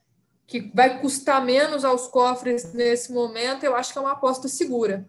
[0.47, 5.07] que vai custar menos aos cofres nesse momento, eu acho que é uma aposta segura.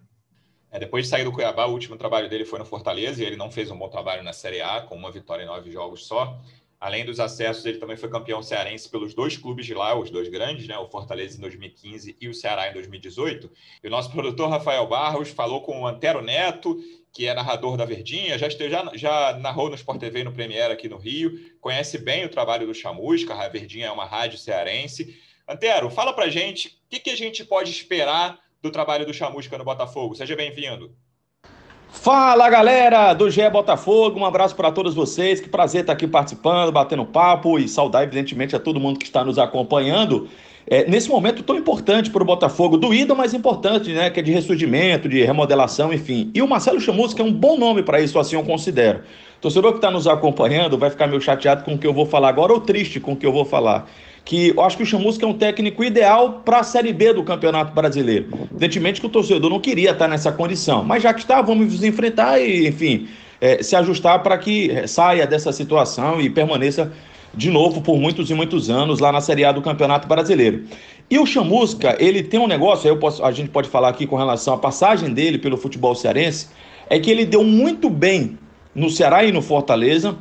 [0.71, 3.37] É, depois de sair do Cuiabá, o último trabalho dele foi no Fortaleza e ele
[3.37, 6.41] não fez um bom trabalho na Série A, com uma vitória em nove jogos só.
[6.83, 10.29] Além dos acessos, ele também foi campeão cearense pelos dois clubes de lá, os dois
[10.29, 10.77] grandes, né?
[10.79, 13.49] O Fortaleza em 2015 e o Ceará em 2018.
[13.85, 16.77] E o nosso produtor Rafael Barros falou com o Antero Neto,
[17.13, 20.89] que é narrador da Verdinha, já, já, já narrou no Sport TV no Premiere aqui
[20.89, 25.17] no Rio, conhece bem o trabalho do Chamusca, a Verdinha é uma rádio cearense.
[25.49, 29.57] Antero, fala pra gente o que, que a gente pode esperar do trabalho do Chamusca
[29.57, 30.17] no Botafogo.
[30.17, 30.93] Seja bem-vindo.
[31.93, 36.73] Fala galera do GE Botafogo, um abraço para todos vocês, que prazer estar aqui participando,
[36.73, 40.27] batendo papo e saudar evidentemente a todo mundo que está nos acompanhando.
[40.67, 44.09] É, nesse momento tão importante para o Botafogo, doído, mas importante, né?
[44.09, 46.31] Que é de ressurgimento, de remodelação, enfim.
[46.35, 49.01] E o Marcelo Chamusca é um bom nome para isso, assim eu considero.
[49.37, 52.07] O torcedor que está nos acompanhando vai ficar meio chateado com o que eu vou
[52.07, 53.87] falar agora ou triste com o que eu vou falar
[54.25, 57.25] que eu acho que o Chamusca é um técnico ideal para a Série B do
[57.25, 58.27] Campeonato Brasileiro.
[58.51, 61.83] Evidentemente que o torcedor não queria estar nessa condição, mas já que está, vamos nos
[61.83, 63.09] enfrentar e, enfim,
[63.41, 66.93] é, se ajustar para que saia dessa situação e permaneça
[67.35, 70.65] de novo por muitos e muitos anos lá na Série A do Campeonato Brasileiro.
[71.11, 74.17] E o Chamusca, ele tem um negócio, aí posso, a gente pode falar aqui com
[74.17, 76.49] relação à passagem dele pelo futebol cearense,
[76.89, 78.39] é que ele deu muito bem
[78.75, 80.17] no Ceará e no Fortaleza,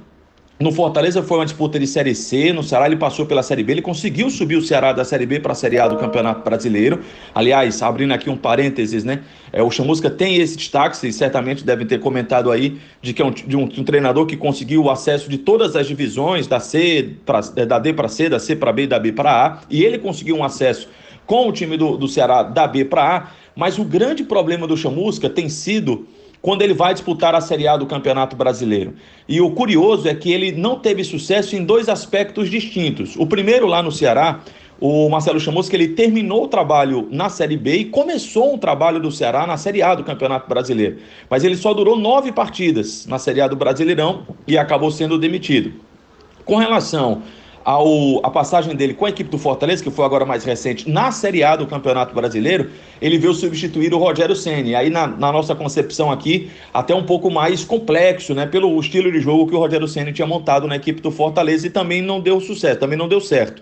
[0.62, 3.74] no Fortaleza foi uma disputa de Série C, no Ceará ele passou pela Série B,
[3.74, 7.02] ele conseguiu subir o Ceará da Série B para a Série A do Campeonato Brasileiro.
[7.34, 9.22] Aliás, abrindo aqui um parênteses, né?
[9.52, 13.26] É, o Chamusca tem esse destaque, vocês certamente devem ter comentado aí, de que é
[13.26, 16.60] um, de um, de um treinador que conseguiu o acesso de todas as divisões, da
[16.60, 19.46] C, pra, é, da D para C, da C para B e da B para
[19.46, 20.88] A, e ele conseguiu um acesso
[21.26, 24.78] com o time do, do Ceará da B para A, mas o grande problema do
[24.78, 26.08] Chamusca tem sido
[26.42, 28.96] quando ele vai disputar a Série A do Campeonato Brasileiro.
[29.28, 33.16] E o curioso é que ele não teve sucesso em dois aspectos distintos.
[33.16, 34.42] O primeiro, lá no Ceará,
[34.80, 39.12] o Marcelo que ele terminou o trabalho na Série B e começou um trabalho do
[39.12, 40.98] Ceará na Série A do Campeonato Brasileiro.
[41.30, 45.72] Mas ele só durou nove partidas na Série A do Brasileirão e acabou sendo demitido.
[46.44, 47.22] Com relação
[47.64, 51.12] ao, a passagem dele com a equipe do Fortaleza, que foi agora mais recente, na
[51.12, 52.70] Série A do Campeonato Brasileiro,
[53.02, 54.76] ele veio substituir o Rogério Senni.
[54.76, 58.46] Aí, na, na, nossa concepção aqui, até um pouco mais complexo, né?
[58.46, 61.70] Pelo estilo de jogo que o Rogério Senni tinha montado na equipe do Fortaleza e
[61.70, 63.62] também não deu sucesso, também não deu certo.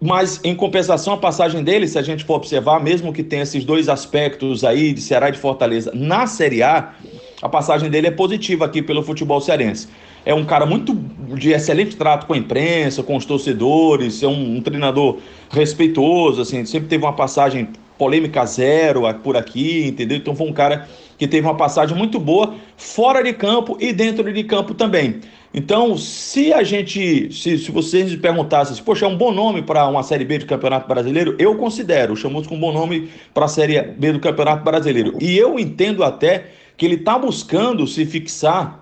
[0.00, 3.64] Mas, em compensação, a passagem dele, se a gente for observar, mesmo que tenha esses
[3.64, 6.92] dois aspectos aí de Ceará e de Fortaleza na Série A,
[7.40, 9.88] a passagem dele é positiva aqui pelo futebol cearense
[10.24, 10.94] é um cara muito
[11.34, 15.18] de excelente trato com a imprensa, com os torcedores, é um, um treinador
[15.50, 20.16] respeitoso, assim, sempre teve uma passagem polêmica zero por aqui, entendeu?
[20.16, 24.32] Então foi um cara que teve uma passagem muito boa fora de campo e dentro
[24.32, 25.20] de campo também.
[25.54, 29.86] Então, se a gente, se, se vocês me perguntassem, poxa, é um bom nome para
[29.86, 33.48] uma Série B do Campeonato Brasileiro, eu considero o Chamusco um bom nome para a
[33.48, 35.16] Série B do Campeonato Brasileiro.
[35.20, 38.81] E eu entendo até que ele está buscando se fixar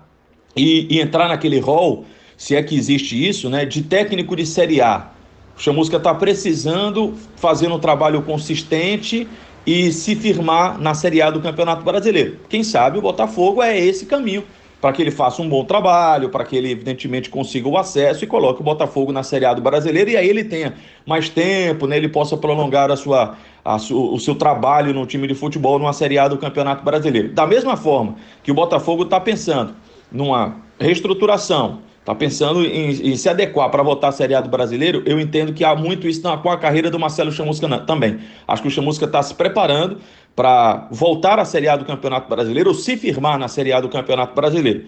[0.55, 2.05] e, e entrar naquele rol,
[2.37, 5.09] se é que existe isso, né, de técnico de Série A.
[5.57, 9.27] O Chamusca está precisando fazer um trabalho consistente
[9.65, 12.39] e se firmar na Série A do Campeonato Brasileiro.
[12.49, 14.43] Quem sabe o Botafogo é esse caminho
[14.81, 18.27] para que ele faça um bom trabalho, para que ele, evidentemente, consiga o acesso e
[18.27, 20.73] coloque o Botafogo na Série A do Brasileiro e aí ele tenha
[21.05, 21.97] mais tempo, né?
[21.97, 25.93] ele possa prolongar a sua, a su, o seu trabalho no time de futebol numa
[25.93, 27.29] Série A do Campeonato Brasileiro.
[27.29, 29.75] Da mesma forma que o Botafogo está pensando
[30.11, 35.03] numa reestruturação, está pensando em, em, se adequar para voltar à Série A do Brasileiro,
[35.05, 38.19] eu entendo que há muito isso na, com a carreira do Marcelo Chamusca também.
[38.47, 39.97] Acho que o Chamusca está se preparando
[40.35, 43.89] para voltar à Série A do Campeonato Brasileiro ou se firmar na Série A do
[43.89, 44.85] Campeonato Brasileiro.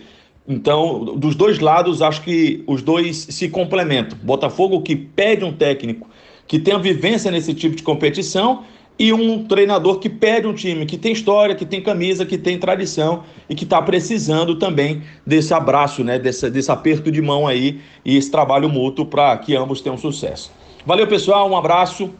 [0.47, 4.17] Então, dos dois lados, acho que os dois se complementam.
[4.21, 6.07] Botafogo que pede um técnico
[6.47, 8.63] que tenha vivência nesse tipo de competição
[8.97, 12.59] e um treinador que pede um time que tem história, que tem camisa, que tem
[12.59, 17.81] tradição e que está precisando também desse abraço, né, desse, desse aperto de mão aí
[18.05, 20.51] e esse trabalho mútuo para que ambos tenham sucesso.
[20.85, 22.13] Valeu, pessoal, um abraço.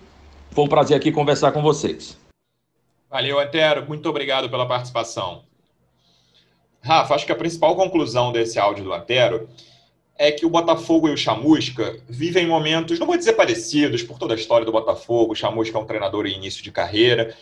[0.51, 2.17] Foi um prazer aqui conversar com vocês.
[3.09, 3.85] Valeu, Antero.
[3.87, 5.43] Muito obrigado pela participação.
[6.81, 9.47] Rafa, acho que a principal conclusão desse áudio do Antero
[10.17, 14.33] é que o Botafogo e o Chamusca vivem momentos, não vou dizer parecidos, por toda
[14.33, 15.33] a história do Botafogo.
[15.33, 17.35] O Chamusca é um treinador em início de carreira,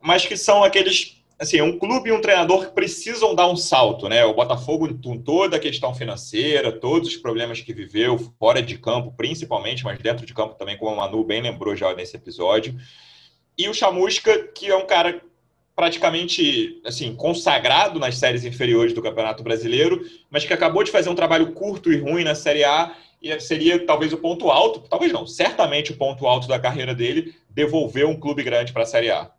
[0.00, 1.22] mas que são aqueles.
[1.36, 4.24] Assim, um clube e um treinador que precisam dar um salto, né?
[4.24, 9.12] O Botafogo, com toda a questão financeira, todos os problemas que viveu, fora de campo,
[9.16, 12.76] principalmente, mas dentro de campo também, como o Manu bem lembrou já nesse episódio.
[13.58, 15.20] E o Chamusca, que é um cara
[15.74, 21.14] praticamente assim consagrado nas séries inferiores do Campeonato Brasileiro, mas que acabou de fazer um
[21.14, 25.26] trabalho curto e ruim na Série A e seria talvez o ponto alto, talvez não,
[25.26, 29.30] certamente o ponto alto da carreira dele, devolver um clube grande para a Série A.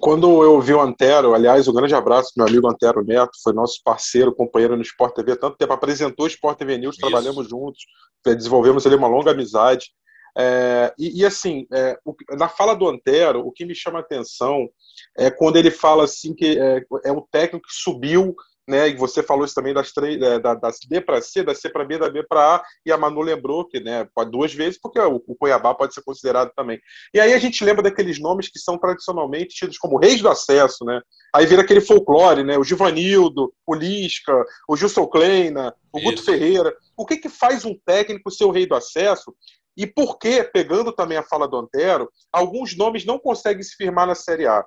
[0.00, 3.80] Quando eu vi o Antero, aliás, um grande abraço meu amigo Antero Neto, foi nosso
[3.82, 7.00] parceiro, companheiro no Sport TV, tanto tempo apresentou o Sport TV News, Isso.
[7.00, 7.84] trabalhamos juntos,
[8.24, 9.90] desenvolvemos ali uma longa amizade.
[10.38, 14.02] É, e, e, assim, é, o, na fala do Antero, o que me chama a
[14.02, 14.68] atenção
[15.16, 18.36] é quando ele fala assim que é, é um técnico que subiu,
[18.68, 18.88] né?
[18.88, 21.68] E você falou isso também das três, é, da, das D para C, da C
[21.70, 24.06] para B, da B para A, e a Manu lembrou que, né?
[24.30, 26.78] Duas vezes, porque o, o Cuiabá pode ser considerado também.
[27.12, 30.84] E aí a gente lembra daqueles nomes que são tradicionalmente tidos como reis do acesso,
[30.84, 31.00] né?
[31.34, 32.56] Aí vira aquele folclore, né?
[32.58, 36.72] O Givanildo, o Lisca, o Gilson Kleina, o Guto Ferreira.
[36.96, 39.34] O que que faz um técnico ser o rei do acesso
[39.78, 44.08] e por que, pegando também a fala do Antero, alguns nomes não conseguem se firmar
[44.08, 44.66] na Série A.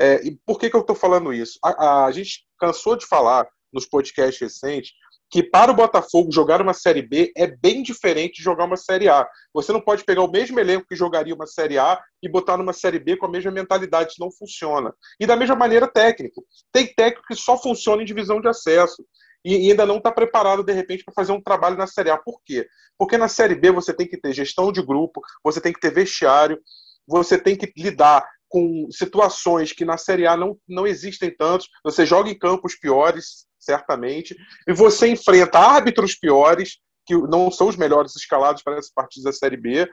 [0.00, 1.58] É, e por que, que eu estou falando isso?
[1.62, 4.92] A, a, a, gente cansou de falar nos podcasts recentes
[5.30, 9.08] que para o Botafogo jogar uma Série B é bem diferente de jogar uma Série
[9.08, 9.28] A.
[9.52, 12.72] Você não pode pegar o mesmo elenco que jogaria uma Série A e botar numa
[12.72, 14.94] Série B com a mesma mentalidade, não funciona.
[15.20, 16.44] E da mesma maneira, técnico.
[16.72, 19.04] Tem técnico que só funciona em divisão de acesso
[19.46, 22.16] e ainda não está preparado, de repente, para fazer um trabalho na Série A.
[22.16, 22.66] Por quê?
[22.98, 25.92] Porque na Série B você tem que ter gestão de grupo, você tem que ter
[25.92, 26.58] vestiário,
[27.06, 31.68] você tem que lidar com situações que na Série A não, não existem tantos.
[31.84, 37.76] Você joga em campos piores, certamente, e você enfrenta árbitros piores, que não são os
[37.76, 39.88] melhores escalados para essas partidas da Série B.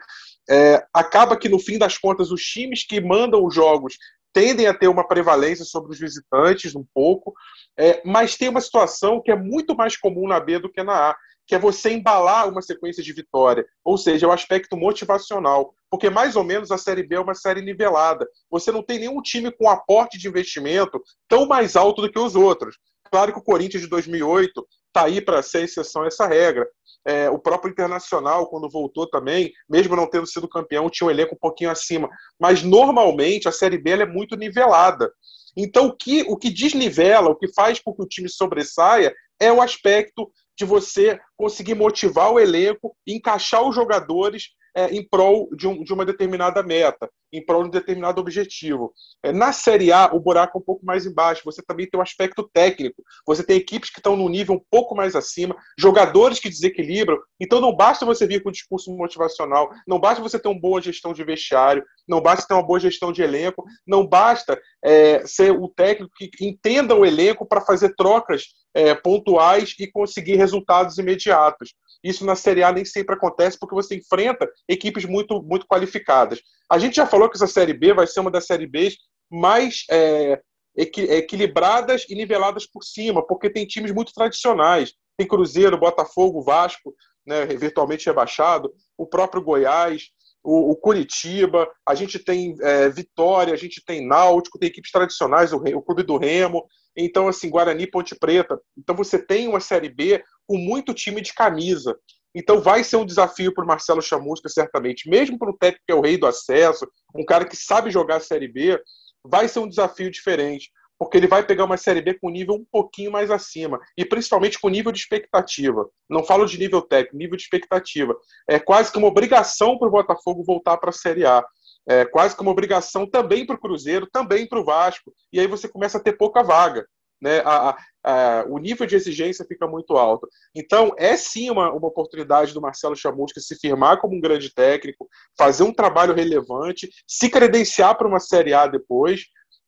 [0.50, 3.98] É, acaba que, no fim das contas, os times que mandam os jogos
[4.34, 7.34] tendem a ter uma prevalência sobre os visitantes, um pouco,
[7.78, 11.12] é, mas tem uma situação que é muito mais comum na B do que na
[11.12, 11.16] A,
[11.46, 16.10] que é você embalar uma sequência de vitória, ou seja, é o aspecto motivacional, porque
[16.10, 18.28] mais ou menos a Série B é uma série nivelada.
[18.50, 22.36] Você não tem nenhum time com aporte de investimento tão mais alto do que os
[22.36, 22.78] outros.
[23.12, 26.68] Claro que o Corinthians de 2008 está aí para ser exceção a essa regra,
[27.06, 31.36] é, o próprio Internacional, quando voltou também, mesmo não tendo sido campeão, tinha um elenco
[31.36, 32.10] um pouquinho acima.
[32.40, 35.12] Mas normalmente a Série B é muito nivelada.
[35.56, 39.52] Então, o que, o que desnivela, o que faz com que o time sobressaia, é
[39.52, 45.68] o aspecto de você conseguir motivar o elenco, encaixar os jogadores é, em prol de,
[45.68, 48.94] um, de, uma determinada meta, em prol de um determinado objetivo.
[49.22, 51.42] É, na Série A, o buraco é um pouco mais embaixo.
[51.46, 53.04] Você também tem um aspecto técnico.
[53.26, 57.20] Você tem equipes que estão no nível um pouco mais acima, jogadores que desequilibram.
[57.40, 60.82] Então não basta você vir com um discurso motivacional, não basta você ter uma boa
[60.82, 65.52] gestão de vestiário, não basta ter uma boa gestão de elenco, não basta é, ser
[65.52, 71.74] o técnico que entenda o elenco para fazer trocas é, pontuais e conseguir resultados imediatos.
[72.04, 76.42] Isso na Série A nem sempre acontece porque você enfrenta equipes muito, muito qualificadas.
[76.70, 78.98] A gente já falou que essa Série B vai ser uma das Série Bs
[79.32, 80.42] mais é,
[80.76, 84.94] equilibradas e niveladas por cima, porque tem times muito tradicionais.
[85.18, 86.94] Tem Cruzeiro, Botafogo, Vasco,
[87.26, 90.10] né, virtualmente rebaixado, o próprio Goiás,
[90.44, 95.54] o, o Curitiba, a gente tem é, Vitória, a gente tem Náutico, tem equipes tradicionais,
[95.54, 96.66] o, o Clube do Remo,
[96.96, 98.60] então, assim, Guarani Ponte Preta.
[98.78, 101.98] Então, você tem uma Série B com muito time de camisa.
[102.36, 105.10] Então, vai ser um desafio para o Marcelo Chamusca, certamente.
[105.10, 108.18] Mesmo para o técnico que é o rei do acesso, um cara que sabe jogar
[108.18, 108.80] a Série B,
[109.24, 110.72] vai ser um desafio diferente.
[110.98, 114.60] Porque ele vai pegar uma Série B com nível um pouquinho mais acima, e principalmente
[114.60, 115.88] com nível de expectativa.
[116.10, 118.16] Não falo de nível técnico, nível de expectativa.
[118.48, 121.44] É quase que uma obrigação para o Botafogo voltar para a Série A.
[121.88, 125.48] É quase que uma obrigação também para o Cruzeiro, também para o Vasco, e aí
[125.48, 126.86] você começa a ter pouca vaga.
[127.22, 127.40] Né?
[127.46, 130.28] A, a, a, o nível de exigência fica muito alto.
[130.54, 135.08] Então, é sim uma, uma oportunidade do Marcelo Chamusca se firmar como um grande técnico,
[135.38, 139.22] fazer um trabalho relevante, se credenciar para uma Série A depois,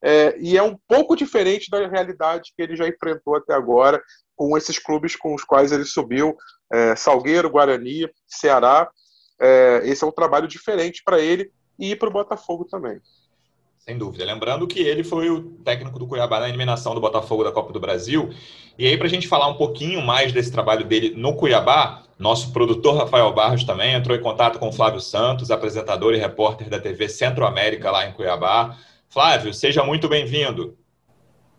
[0.03, 4.01] é, e é um pouco diferente da realidade que ele já enfrentou até agora
[4.35, 6.35] com esses clubes com os quais ele subiu,
[6.71, 8.89] é, Salgueiro, Guarani, Ceará.
[9.39, 12.99] É, esse é um trabalho diferente para ele e para o Botafogo também.
[13.79, 14.25] Sem dúvida.
[14.25, 17.79] Lembrando que ele foi o técnico do Cuiabá na eliminação do Botafogo da Copa do
[17.79, 18.31] Brasil.
[18.79, 22.51] E aí, para a gente falar um pouquinho mais desse trabalho dele no Cuiabá, nosso
[22.51, 26.79] produtor Rafael Barros também entrou em contato com o Flávio Santos, apresentador e repórter da
[26.79, 28.75] TV Centro-América lá em Cuiabá.
[29.09, 30.77] Flávio, seja muito bem-vindo.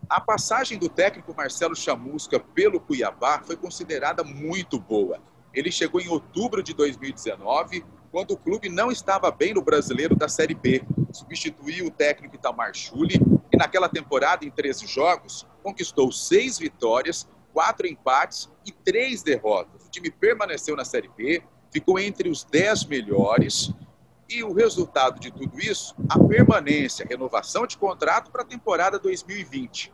[0.08, 5.20] A passagem do técnico Marcelo Chamusca pelo Cuiabá foi considerada muito boa.
[5.52, 10.28] Ele chegou em outubro de 2019, quando o clube não estava bem no brasileiro da
[10.28, 10.82] Série B.
[11.12, 13.20] Substituiu o técnico Itamar Chuli
[13.52, 19.86] e naquela temporada, em 13 jogos, conquistou seis vitórias, quatro empates e três derrotas.
[19.86, 23.72] O time permaneceu na Série B, ficou entre os dez melhores
[24.28, 28.98] e o resultado de tudo isso, a permanência, a renovação de contrato para a temporada
[28.98, 29.92] 2020.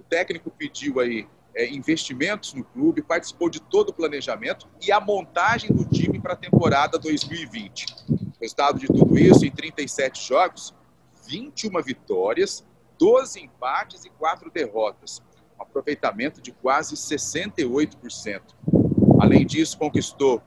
[0.00, 5.00] O técnico pediu aí é, investimentos no clube, participou de todo o planejamento e a
[5.00, 7.86] montagem do time para a temporada 2020.
[8.40, 10.74] Resultado de tudo isso, em 37 jogos,
[11.26, 12.64] 21 vitórias,
[12.98, 15.22] 12 empates e 4 derrotas.
[15.58, 18.42] Um aproveitamento de quase 68%.
[19.20, 20.40] Além disso, conquistou,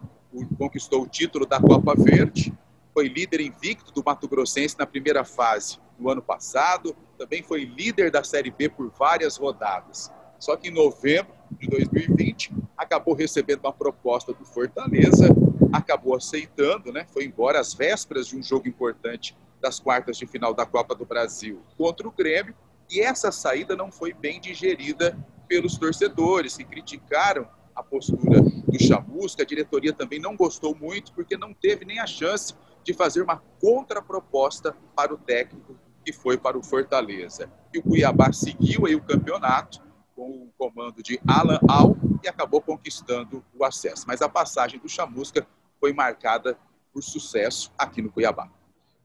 [0.57, 2.53] conquistou o título da Copa Verde,
[3.01, 8.11] foi líder invicto do Mato Grossense na primeira fase no ano passado, também foi líder
[8.11, 10.11] da Série B por várias rodadas.
[10.37, 15.29] Só que em novembro de 2020 acabou recebendo uma proposta do Fortaleza,
[15.73, 17.07] acabou aceitando, né?
[17.11, 21.05] Foi embora às vésperas de um jogo importante das quartas de final da Copa do
[21.05, 22.53] Brasil contra o Grêmio,
[22.87, 29.43] e essa saída não foi bem digerida pelos torcedores que criticaram a postura do Chamusca.
[29.43, 33.41] A diretoria também não gostou muito porque não teve nem a chance de fazer uma
[33.59, 37.51] contraproposta para o técnico que foi para o Fortaleza.
[37.73, 39.81] E o Cuiabá seguiu aí o campeonato
[40.15, 44.05] com o comando de Alan Al e acabou conquistando o acesso.
[44.07, 45.45] Mas a passagem do Chamusca
[45.79, 46.57] foi marcada
[46.93, 48.49] por sucesso aqui no Cuiabá.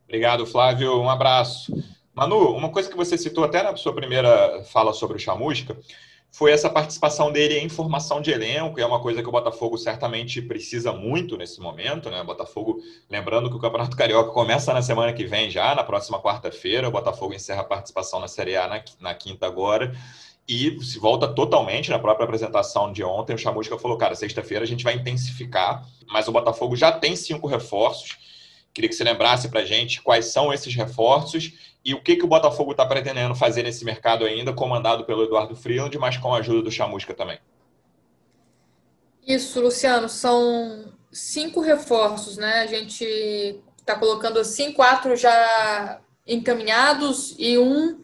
[0.04, 1.00] Obrigado, Flávio.
[1.00, 1.72] Um abraço.
[2.14, 5.76] Manu, uma coisa que você citou até na sua primeira fala sobre o Chamusca
[6.30, 9.78] foi essa participação dele em formação de elenco, e é uma coisa que o Botafogo
[9.78, 12.20] certamente precisa muito nesse momento, né?
[12.20, 16.20] O Botafogo, lembrando que o Campeonato Carioca começa na semana que vem já, na próxima
[16.20, 19.96] quarta-feira, o Botafogo encerra a participação na Série A na, na quinta agora,
[20.48, 23.34] e se volta totalmente na própria apresentação de ontem.
[23.34, 27.46] O Chamusca falou, cara, sexta-feira a gente vai intensificar, mas o Botafogo já tem cinco
[27.48, 28.16] reforços.
[28.72, 32.28] Queria que você lembrasse para gente quais são esses reforços e o que, que o
[32.28, 36.62] Botafogo está pretendendo fazer nesse mercado ainda, comandado pelo Eduardo Freeland, mas com a ajuda
[36.62, 37.38] do Chamusca também.
[39.24, 42.62] Isso, Luciano, são cinco reforços, né?
[42.62, 48.00] A gente está colocando assim, quatro já encaminhados e um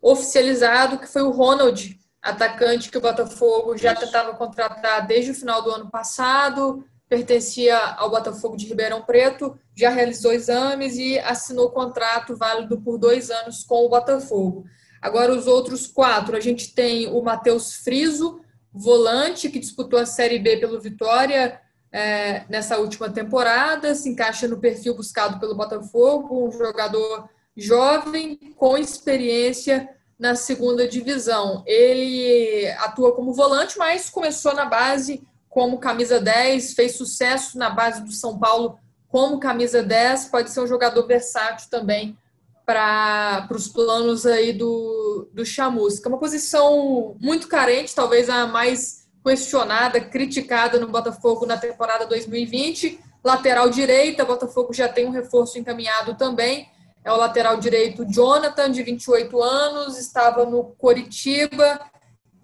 [0.00, 4.06] oficializado, que foi o Ronald, atacante que o Botafogo já Isso.
[4.06, 9.90] tentava contratar desde o final do ano passado, pertencia ao Botafogo de Ribeirão Preto, já
[9.90, 14.64] realizou exames e assinou contrato válido por dois anos com o Botafogo.
[15.00, 18.40] Agora, os outros quatro, a gente tem o Matheus Friso,
[18.72, 24.58] volante, que disputou a Série B pelo Vitória é, nessa última temporada, se encaixa no
[24.58, 29.88] perfil buscado pelo Botafogo, um jogador jovem com experiência
[30.18, 31.62] na segunda divisão.
[31.66, 35.26] Ele atua como volante, mas começou na base
[35.58, 38.78] como camisa 10, fez sucesso na base do São Paulo
[39.08, 42.16] como camisa 10, pode ser um jogador versátil também
[42.64, 46.08] para os planos aí do, do Chamusca.
[46.08, 53.00] Uma posição muito carente, talvez a mais questionada, criticada no Botafogo na temporada 2020.
[53.24, 56.68] Lateral direita, Botafogo já tem um reforço encaminhado também
[57.04, 61.80] é o lateral direito Jonathan, de 28 anos, estava no Coritiba,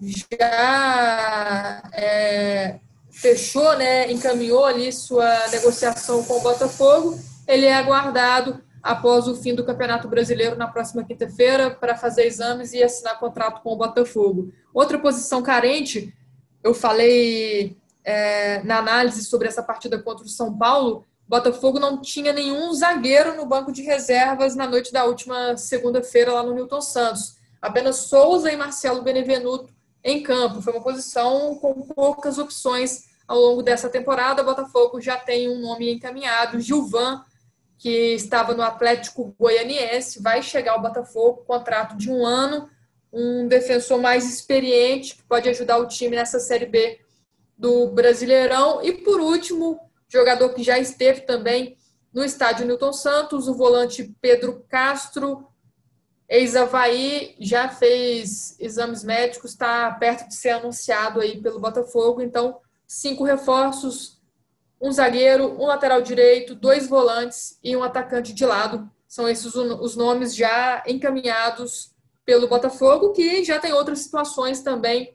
[0.01, 2.81] já é,
[3.15, 7.19] fechou, né, encaminhou ali sua negociação com o Botafogo.
[7.47, 12.73] Ele é aguardado após o fim do Campeonato Brasileiro na próxima quinta-feira para fazer exames
[12.73, 14.53] e assinar contrato com o Botafogo.
[14.75, 16.12] Outra posição carente,
[16.62, 22.33] eu falei é, na análise sobre essa partida contra o São Paulo, Botafogo não tinha
[22.33, 27.37] nenhum zagueiro no banco de reservas na noite da última segunda-feira lá no Newton Santos.
[27.62, 29.74] apenas Souza e Marcelo Benevenuto
[30.05, 30.61] em campo.
[30.61, 34.43] Foi uma posição com poucas opções ao longo dessa temporada.
[34.43, 37.25] O Botafogo já tem um nome encaminhado, Gilvan,
[37.79, 42.69] que estava no Atlético Goianiense, vai chegar ao Botafogo, contrato de um ano,
[43.13, 47.01] um defensor mais experiente que pode ajudar o time nessa Série B
[47.57, 48.83] do Brasileirão.
[48.83, 51.77] E por último, jogador que já esteve também
[52.13, 55.47] no estádio Newton Santos, o volante Pedro Castro,
[56.29, 62.22] ex-Havaí, já fez exames médicos, está perto de ser anunciado aí pelo Botafogo.
[62.22, 64.20] Então, cinco reforços,
[64.81, 68.91] um zagueiro, um lateral direito, dois volantes e um atacante de lado.
[69.07, 71.95] São esses os nomes já encaminhados
[72.25, 75.14] pelo Botafogo, que já tem outras situações também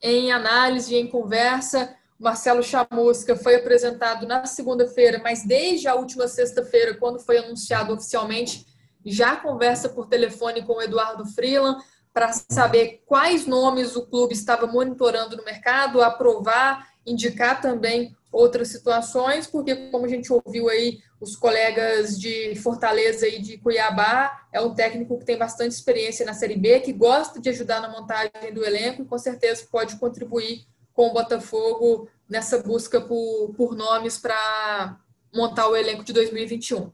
[0.00, 1.94] em análise, em conversa.
[2.18, 7.92] O Marcelo Chamusca foi apresentado na segunda-feira, mas desde a última sexta-feira, quando foi anunciado
[7.92, 8.66] oficialmente,
[9.04, 11.82] já conversa por telefone com o Eduardo Freeland
[12.12, 19.46] para saber quais nomes o clube estava monitorando no mercado, aprovar, indicar também outras situações,
[19.46, 24.74] porque como a gente ouviu aí os colegas de Fortaleza e de Cuiabá, é um
[24.74, 28.64] técnico que tem bastante experiência na Série B, que gosta de ajudar na montagem do
[28.64, 34.98] elenco e com certeza pode contribuir com o Botafogo nessa busca por, por nomes para
[35.32, 36.90] montar o elenco de 2021.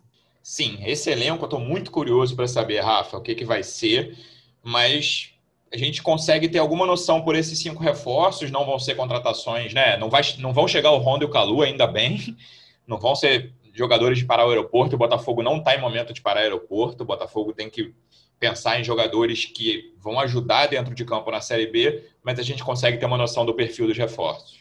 [0.49, 4.17] Sim, esse elenco eu estou muito curioso para saber, Rafa, o que, que vai ser,
[4.63, 5.35] mas
[5.71, 9.99] a gente consegue ter alguma noção por esses cinco reforços, não vão ser contratações, né?
[9.99, 12.35] Não, vai, não vão chegar o Rondo e o Calu, ainda bem,
[12.89, 16.23] não vão ser jogadores de parar o aeroporto, o Botafogo não está em momento de
[16.23, 17.95] parar o aeroporto, o Botafogo tem que
[18.41, 22.65] pensar em jogadores que vão ajudar dentro de campo na Série B, mas a gente
[22.65, 24.61] consegue ter uma noção do perfil dos reforços.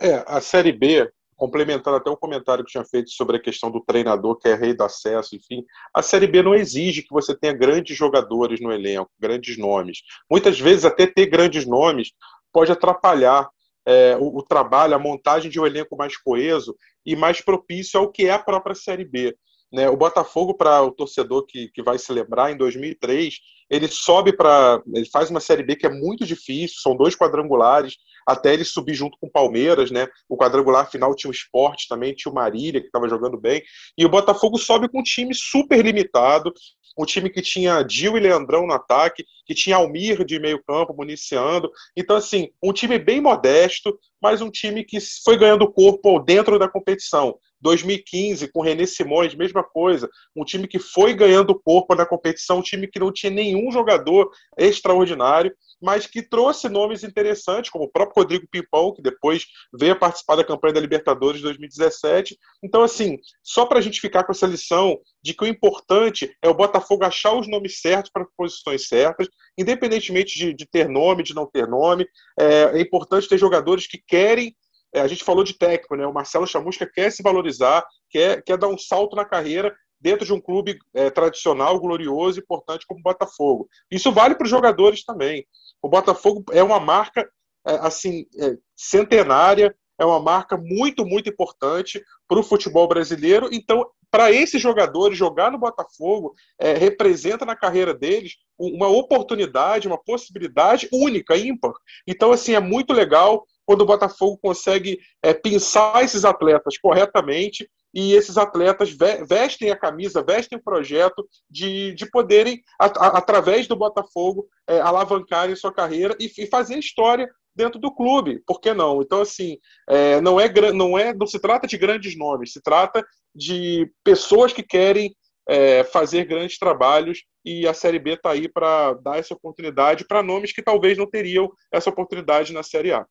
[0.00, 3.80] É, a Série B, complementando até um comentário que tinha feito sobre a questão do
[3.80, 5.64] treinador, que é rei do acesso, enfim,
[5.94, 10.02] a Série B não exige que você tenha grandes jogadores no elenco, grandes nomes.
[10.28, 12.10] Muitas vezes, até ter grandes nomes
[12.52, 13.48] pode atrapalhar
[13.86, 16.76] é, o, o, trabalho, a montagem de um elenco mais coeso
[17.06, 19.34] e mais propício ao que é a própria Série B.
[19.72, 19.88] Né?
[19.88, 23.38] O Botafogo, para o torcedor que, que vai se lembrar, em 2003,
[23.70, 24.82] ele sobe para.
[24.92, 27.96] Ele faz uma Série B que é muito difícil, são dois quadrangulares,
[28.28, 30.06] até ele subir junto com o Palmeiras, né?
[30.28, 33.62] O quadrangular final tinha o Esporte também, tinha o Marília, que estava jogando bem.
[33.96, 36.52] E o Botafogo sobe com um time super limitado,
[36.98, 40.94] um time que tinha Dil e Leandrão no ataque, que tinha Almir de meio campo
[40.94, 41.70] municiando.
[41.96, 46.68] Então, assim, um time bem modesto, mas um time que foi ganhando corpo dentro da
[46.68, 47.38] competição.
[47.60, 50.08] 2015, com René Simões, mesma coisa.
[50.34, 54.30] Um time que foi ganhando corpo na competição, um time que não tinha nenhum jogador
[54.56, 59.96] extraordinário, mas que trouxe nomes interessantes, como o próprio Rodrigo Pimpão, que depois veio a
[59.96, 62.36] participar da campanha da Libertadores de 2017.
[62.62, 66.48] Então, assim, só para a gente ficar com essa lição de que o importante é
[66.48, 71.34] o Botafogo achar os nomes certos para posições certas, independentemente de, de ter nome, de
[71.34, 72.06] não ter nome.
[72.38, 74.54] É, é importante ter jogadores que querem
[74.92, 76.06] é, a gente falou de técnico, né?
[76.06, 80.32] O Marcelo Chamusca quer se valorizar, quer, quer dar um salto na carreira dentro de
[80.32, 83.68] um clube é, tradicional, glorioso e importante como o Botafogo.
[83.90, 85.46] Isso vale para os jogadores também.
[85.82, 87.28] O Botafogo é uma marca
[87.76, 93.48] assim é, centenária, é uma marca muito, muito importante para o futebol brasileiro.
[93.52, 99.98] Então, para esses jogadores, jogar no Botafogo é, representa na carreira deles uma oportunidade, uma
[99.98, 101.72] possibilidade única, ímpar.
[102.06, 108.14] Então, assim, é muito legal quando o Botafogo consegue é, pensar esses atletas corretamente e
[108.14, 113.76] esses atletas vestem a camisa, vestem o projeto de, de poderem, a, a, através do
[113.76, 117.28] Botafogo, é, alavancarem sua carreira e, e fazer história
[117.58, 119.02] dentro do clube, por que não?
[119.02, 123.04] Então, assim, é, não, é, não, é, não se trata de grandes nomes, se trata
[123.34, 125.14] de pessoas que querem
[125.48, 130.22] é, fazer grandes trabalhos e a Série B está aí para dar essa oportunidade para
[130.22, 133.04] nomes que talvez não teriam essa oportunidade na Série A.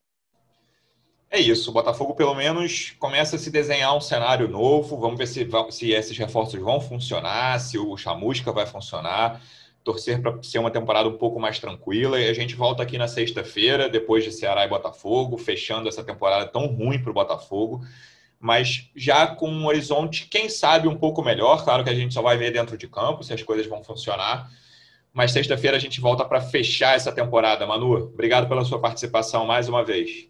[1.30, 4.98] É isso, o Botafogo pelo menos começa a se desenhar um cenário novo.
[4.98, 9.42] Vamos ver se, se esses reforços vão funcionar, se o Chamusca vai funcionar.
[9.88, 12.20] Torcer para ser uma temporada um pouco mais tranquila.
[12.20, 16.46] E a gente volta aqui na sexta-feira, depois de Ceará e Botafogo, fechando essa temporada
[16.46, 17.82] tão ruim para o Botafogo,
[18.38, 21.64] mas já com um horizonte, quem sabe, um pouco melhor.
[21.64, 24.52] Claro que a gente só vai ver dentro de campo se as coisas vão funcionar.
[25.14, 27.66] Mas sexta-feira a gente volta para fechar essa temporada.
[27.66, 30.28] Manu, obrigado pela sua participação mais uma vez.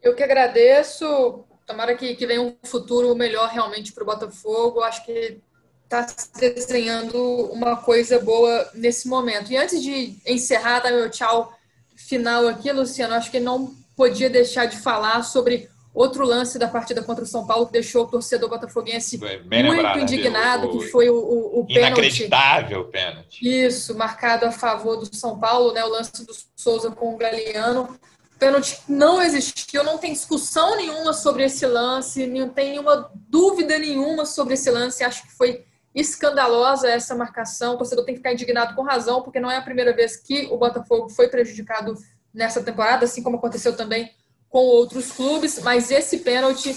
[0.00, 1.44] Eu que agradeço.
[1.66, 4.82] Tomara que, que venha um futuro melhor realmente para o Botafogo.
[4.82, 5.40] Acho que
[5.84, 7.16] está se desenhando
[7.52, 9.52] uma coisa boa nesse momento.
[9.52, 11.52] E antes de encerrar, dar meu tchau
[11.96, 17.02] final aqui, Luciano, acho que não podia deixar de falar sobre outro lance da partida
[17.02, 20.88] contra o São Paulo que deixou o torcedor botafoguense Bem muito lembrado, indignado, o, que
[20.88, 21.86] foi o, o, o pênalti.
[21.86, 23.64] Inacreditável pênalti.
[23.64, 25.84] Isso, marcado a favor do São Paulo, né?
[25.84, 27.96] O lance do Souza com o Galeano.
[28.36, 34.26] Pênalti não existiu, não tem discussão nenhuma sobre esse lance, não tem nenhuma dúvida nenhuma
[34.26, 35.04] sobre esse lance.
[35.04, 35.64] Acho que foi
[35.94, 37.74] escandalosa essa marcação.
[37.74, 40.48] O torcedor tem que ficar indignado com razão, porque não é a primeira vez que
[40.50, 41.94] o Botafogo foi prejudicado
[42.32, 44.10] nessa temporada, assim como aconteceu também
[44.48, 46.74] com outros clubes, mas esse pênalti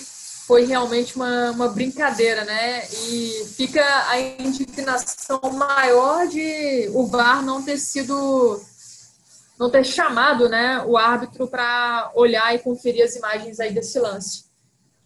[0.47, 2.83] foi realmente uma, uma brincadeira, né?
[3.09, 8.59] E fica a indignação maior de o VAR não ter sido
[9.59, 14.45] não ter chamado, né, o árbitro para olhar e conferir as imagens aí desse lance.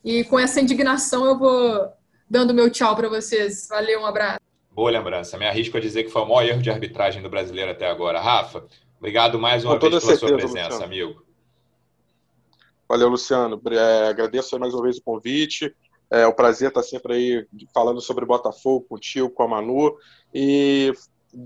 [0.03, 1.93] E com essa indignação eu vou
[2.31, 3.67] dando meu tchau para vocês.
[3.67, 4.39] Valeu, um abraço.
[4.71, 5.37] Boa lembrança.
[5.37, 8.21] Me arrisco a dizer que foi o maior erro de arbitragem do brasileiro até agora.
[8.21, 8.65] Rafa,
[8.97, 10.85] obrigado mais uma vez pela certeza, sua presença, Luciano.
[10.85, 11.25] amigo.
[12.87, 13.61] Valeu, Luciano.
[13.69, 15.75] É, agradeço mais uma vez o convite.
[16.09, 19.97] É um prazer estar sempre aí falando sobre Botafogo contigo, com a Manu.
[20.33, 20.93] E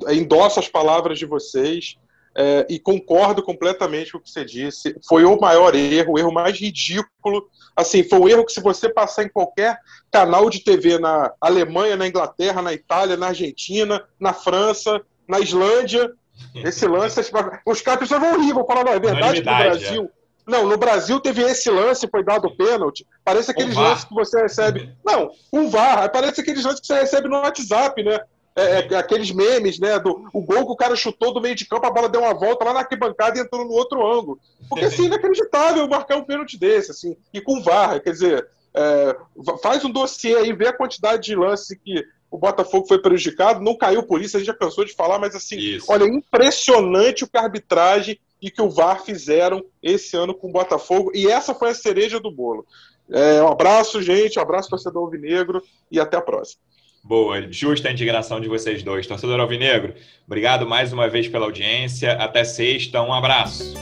[0.10, 1.98] endosso as palavras de vocês
[2.38, 4.96] é, e concordo completamente com o que você disse.
[5.08, 7.48] Foi o maior erro, o erro mais ridículo.
[7.76, 9.80] Assim, foi um erro que se você passar em qualquer
[10.12, 16.12] canal de TV na Alemanha, na Inglaterra, na Itália, na Argentina, na França, na Islândia,
[16.56, 17.22] esse lance,
[17.66, 20.12] os caras vão rir, vão falar, não, é verdade que no Brasil...
[20.22, 20.26] É.
[20.48, 23.04] Não, no Brasil teve esse lance, foi dado pênalti.
[23.24, 24.94] Parece aqueles lances que você recebe.
[25.04, 26.12] Não, um VAR.
[26.12, 28.20] Parece aqueles lances que você recebe no WhatsApp, né?
[28.56, 30.00] É, é, aqueles memes, né?
[30.00, 32.34] Do, o gol que o cara chutou do meio de campo, a bola deu uma
[32.34, 34.40] volta lá na arquibancada e entrou no outro ângulo.
[34.70, 38.02] Porque assim, inacreditável marcar um pênalti desse, assim, e com VAR.
[38.02, 39.16] Quer dizer, é,
[39.62, 43.78] faz um dossiê aí, vê a quantidade de lances que o Botafogo foi prejudicado, não
[43.78, 45.86] caiu por isso, a gente já cansou de falar, mas assim, isso.
[45.90, 50.52] olha, impressionante o que a arbitragem e que o VAR fizeram esse ano com o
[50.52, 52.66] Botafogo, e essa foi a cereja do bolo.
[53.10, 56.62] É, um abraço, gente, um abraço, torcedor Alvinegro, e até a próxima.
[57.08, 59.06] Boa, justa a indignação de vocês dois.
[59.06, 59.94] Torcedor Alvinegro,
[60.26, 62.14] obrigado mais uma vez pela audiência.
[62.14, 63.76] Até sexta, um abraço.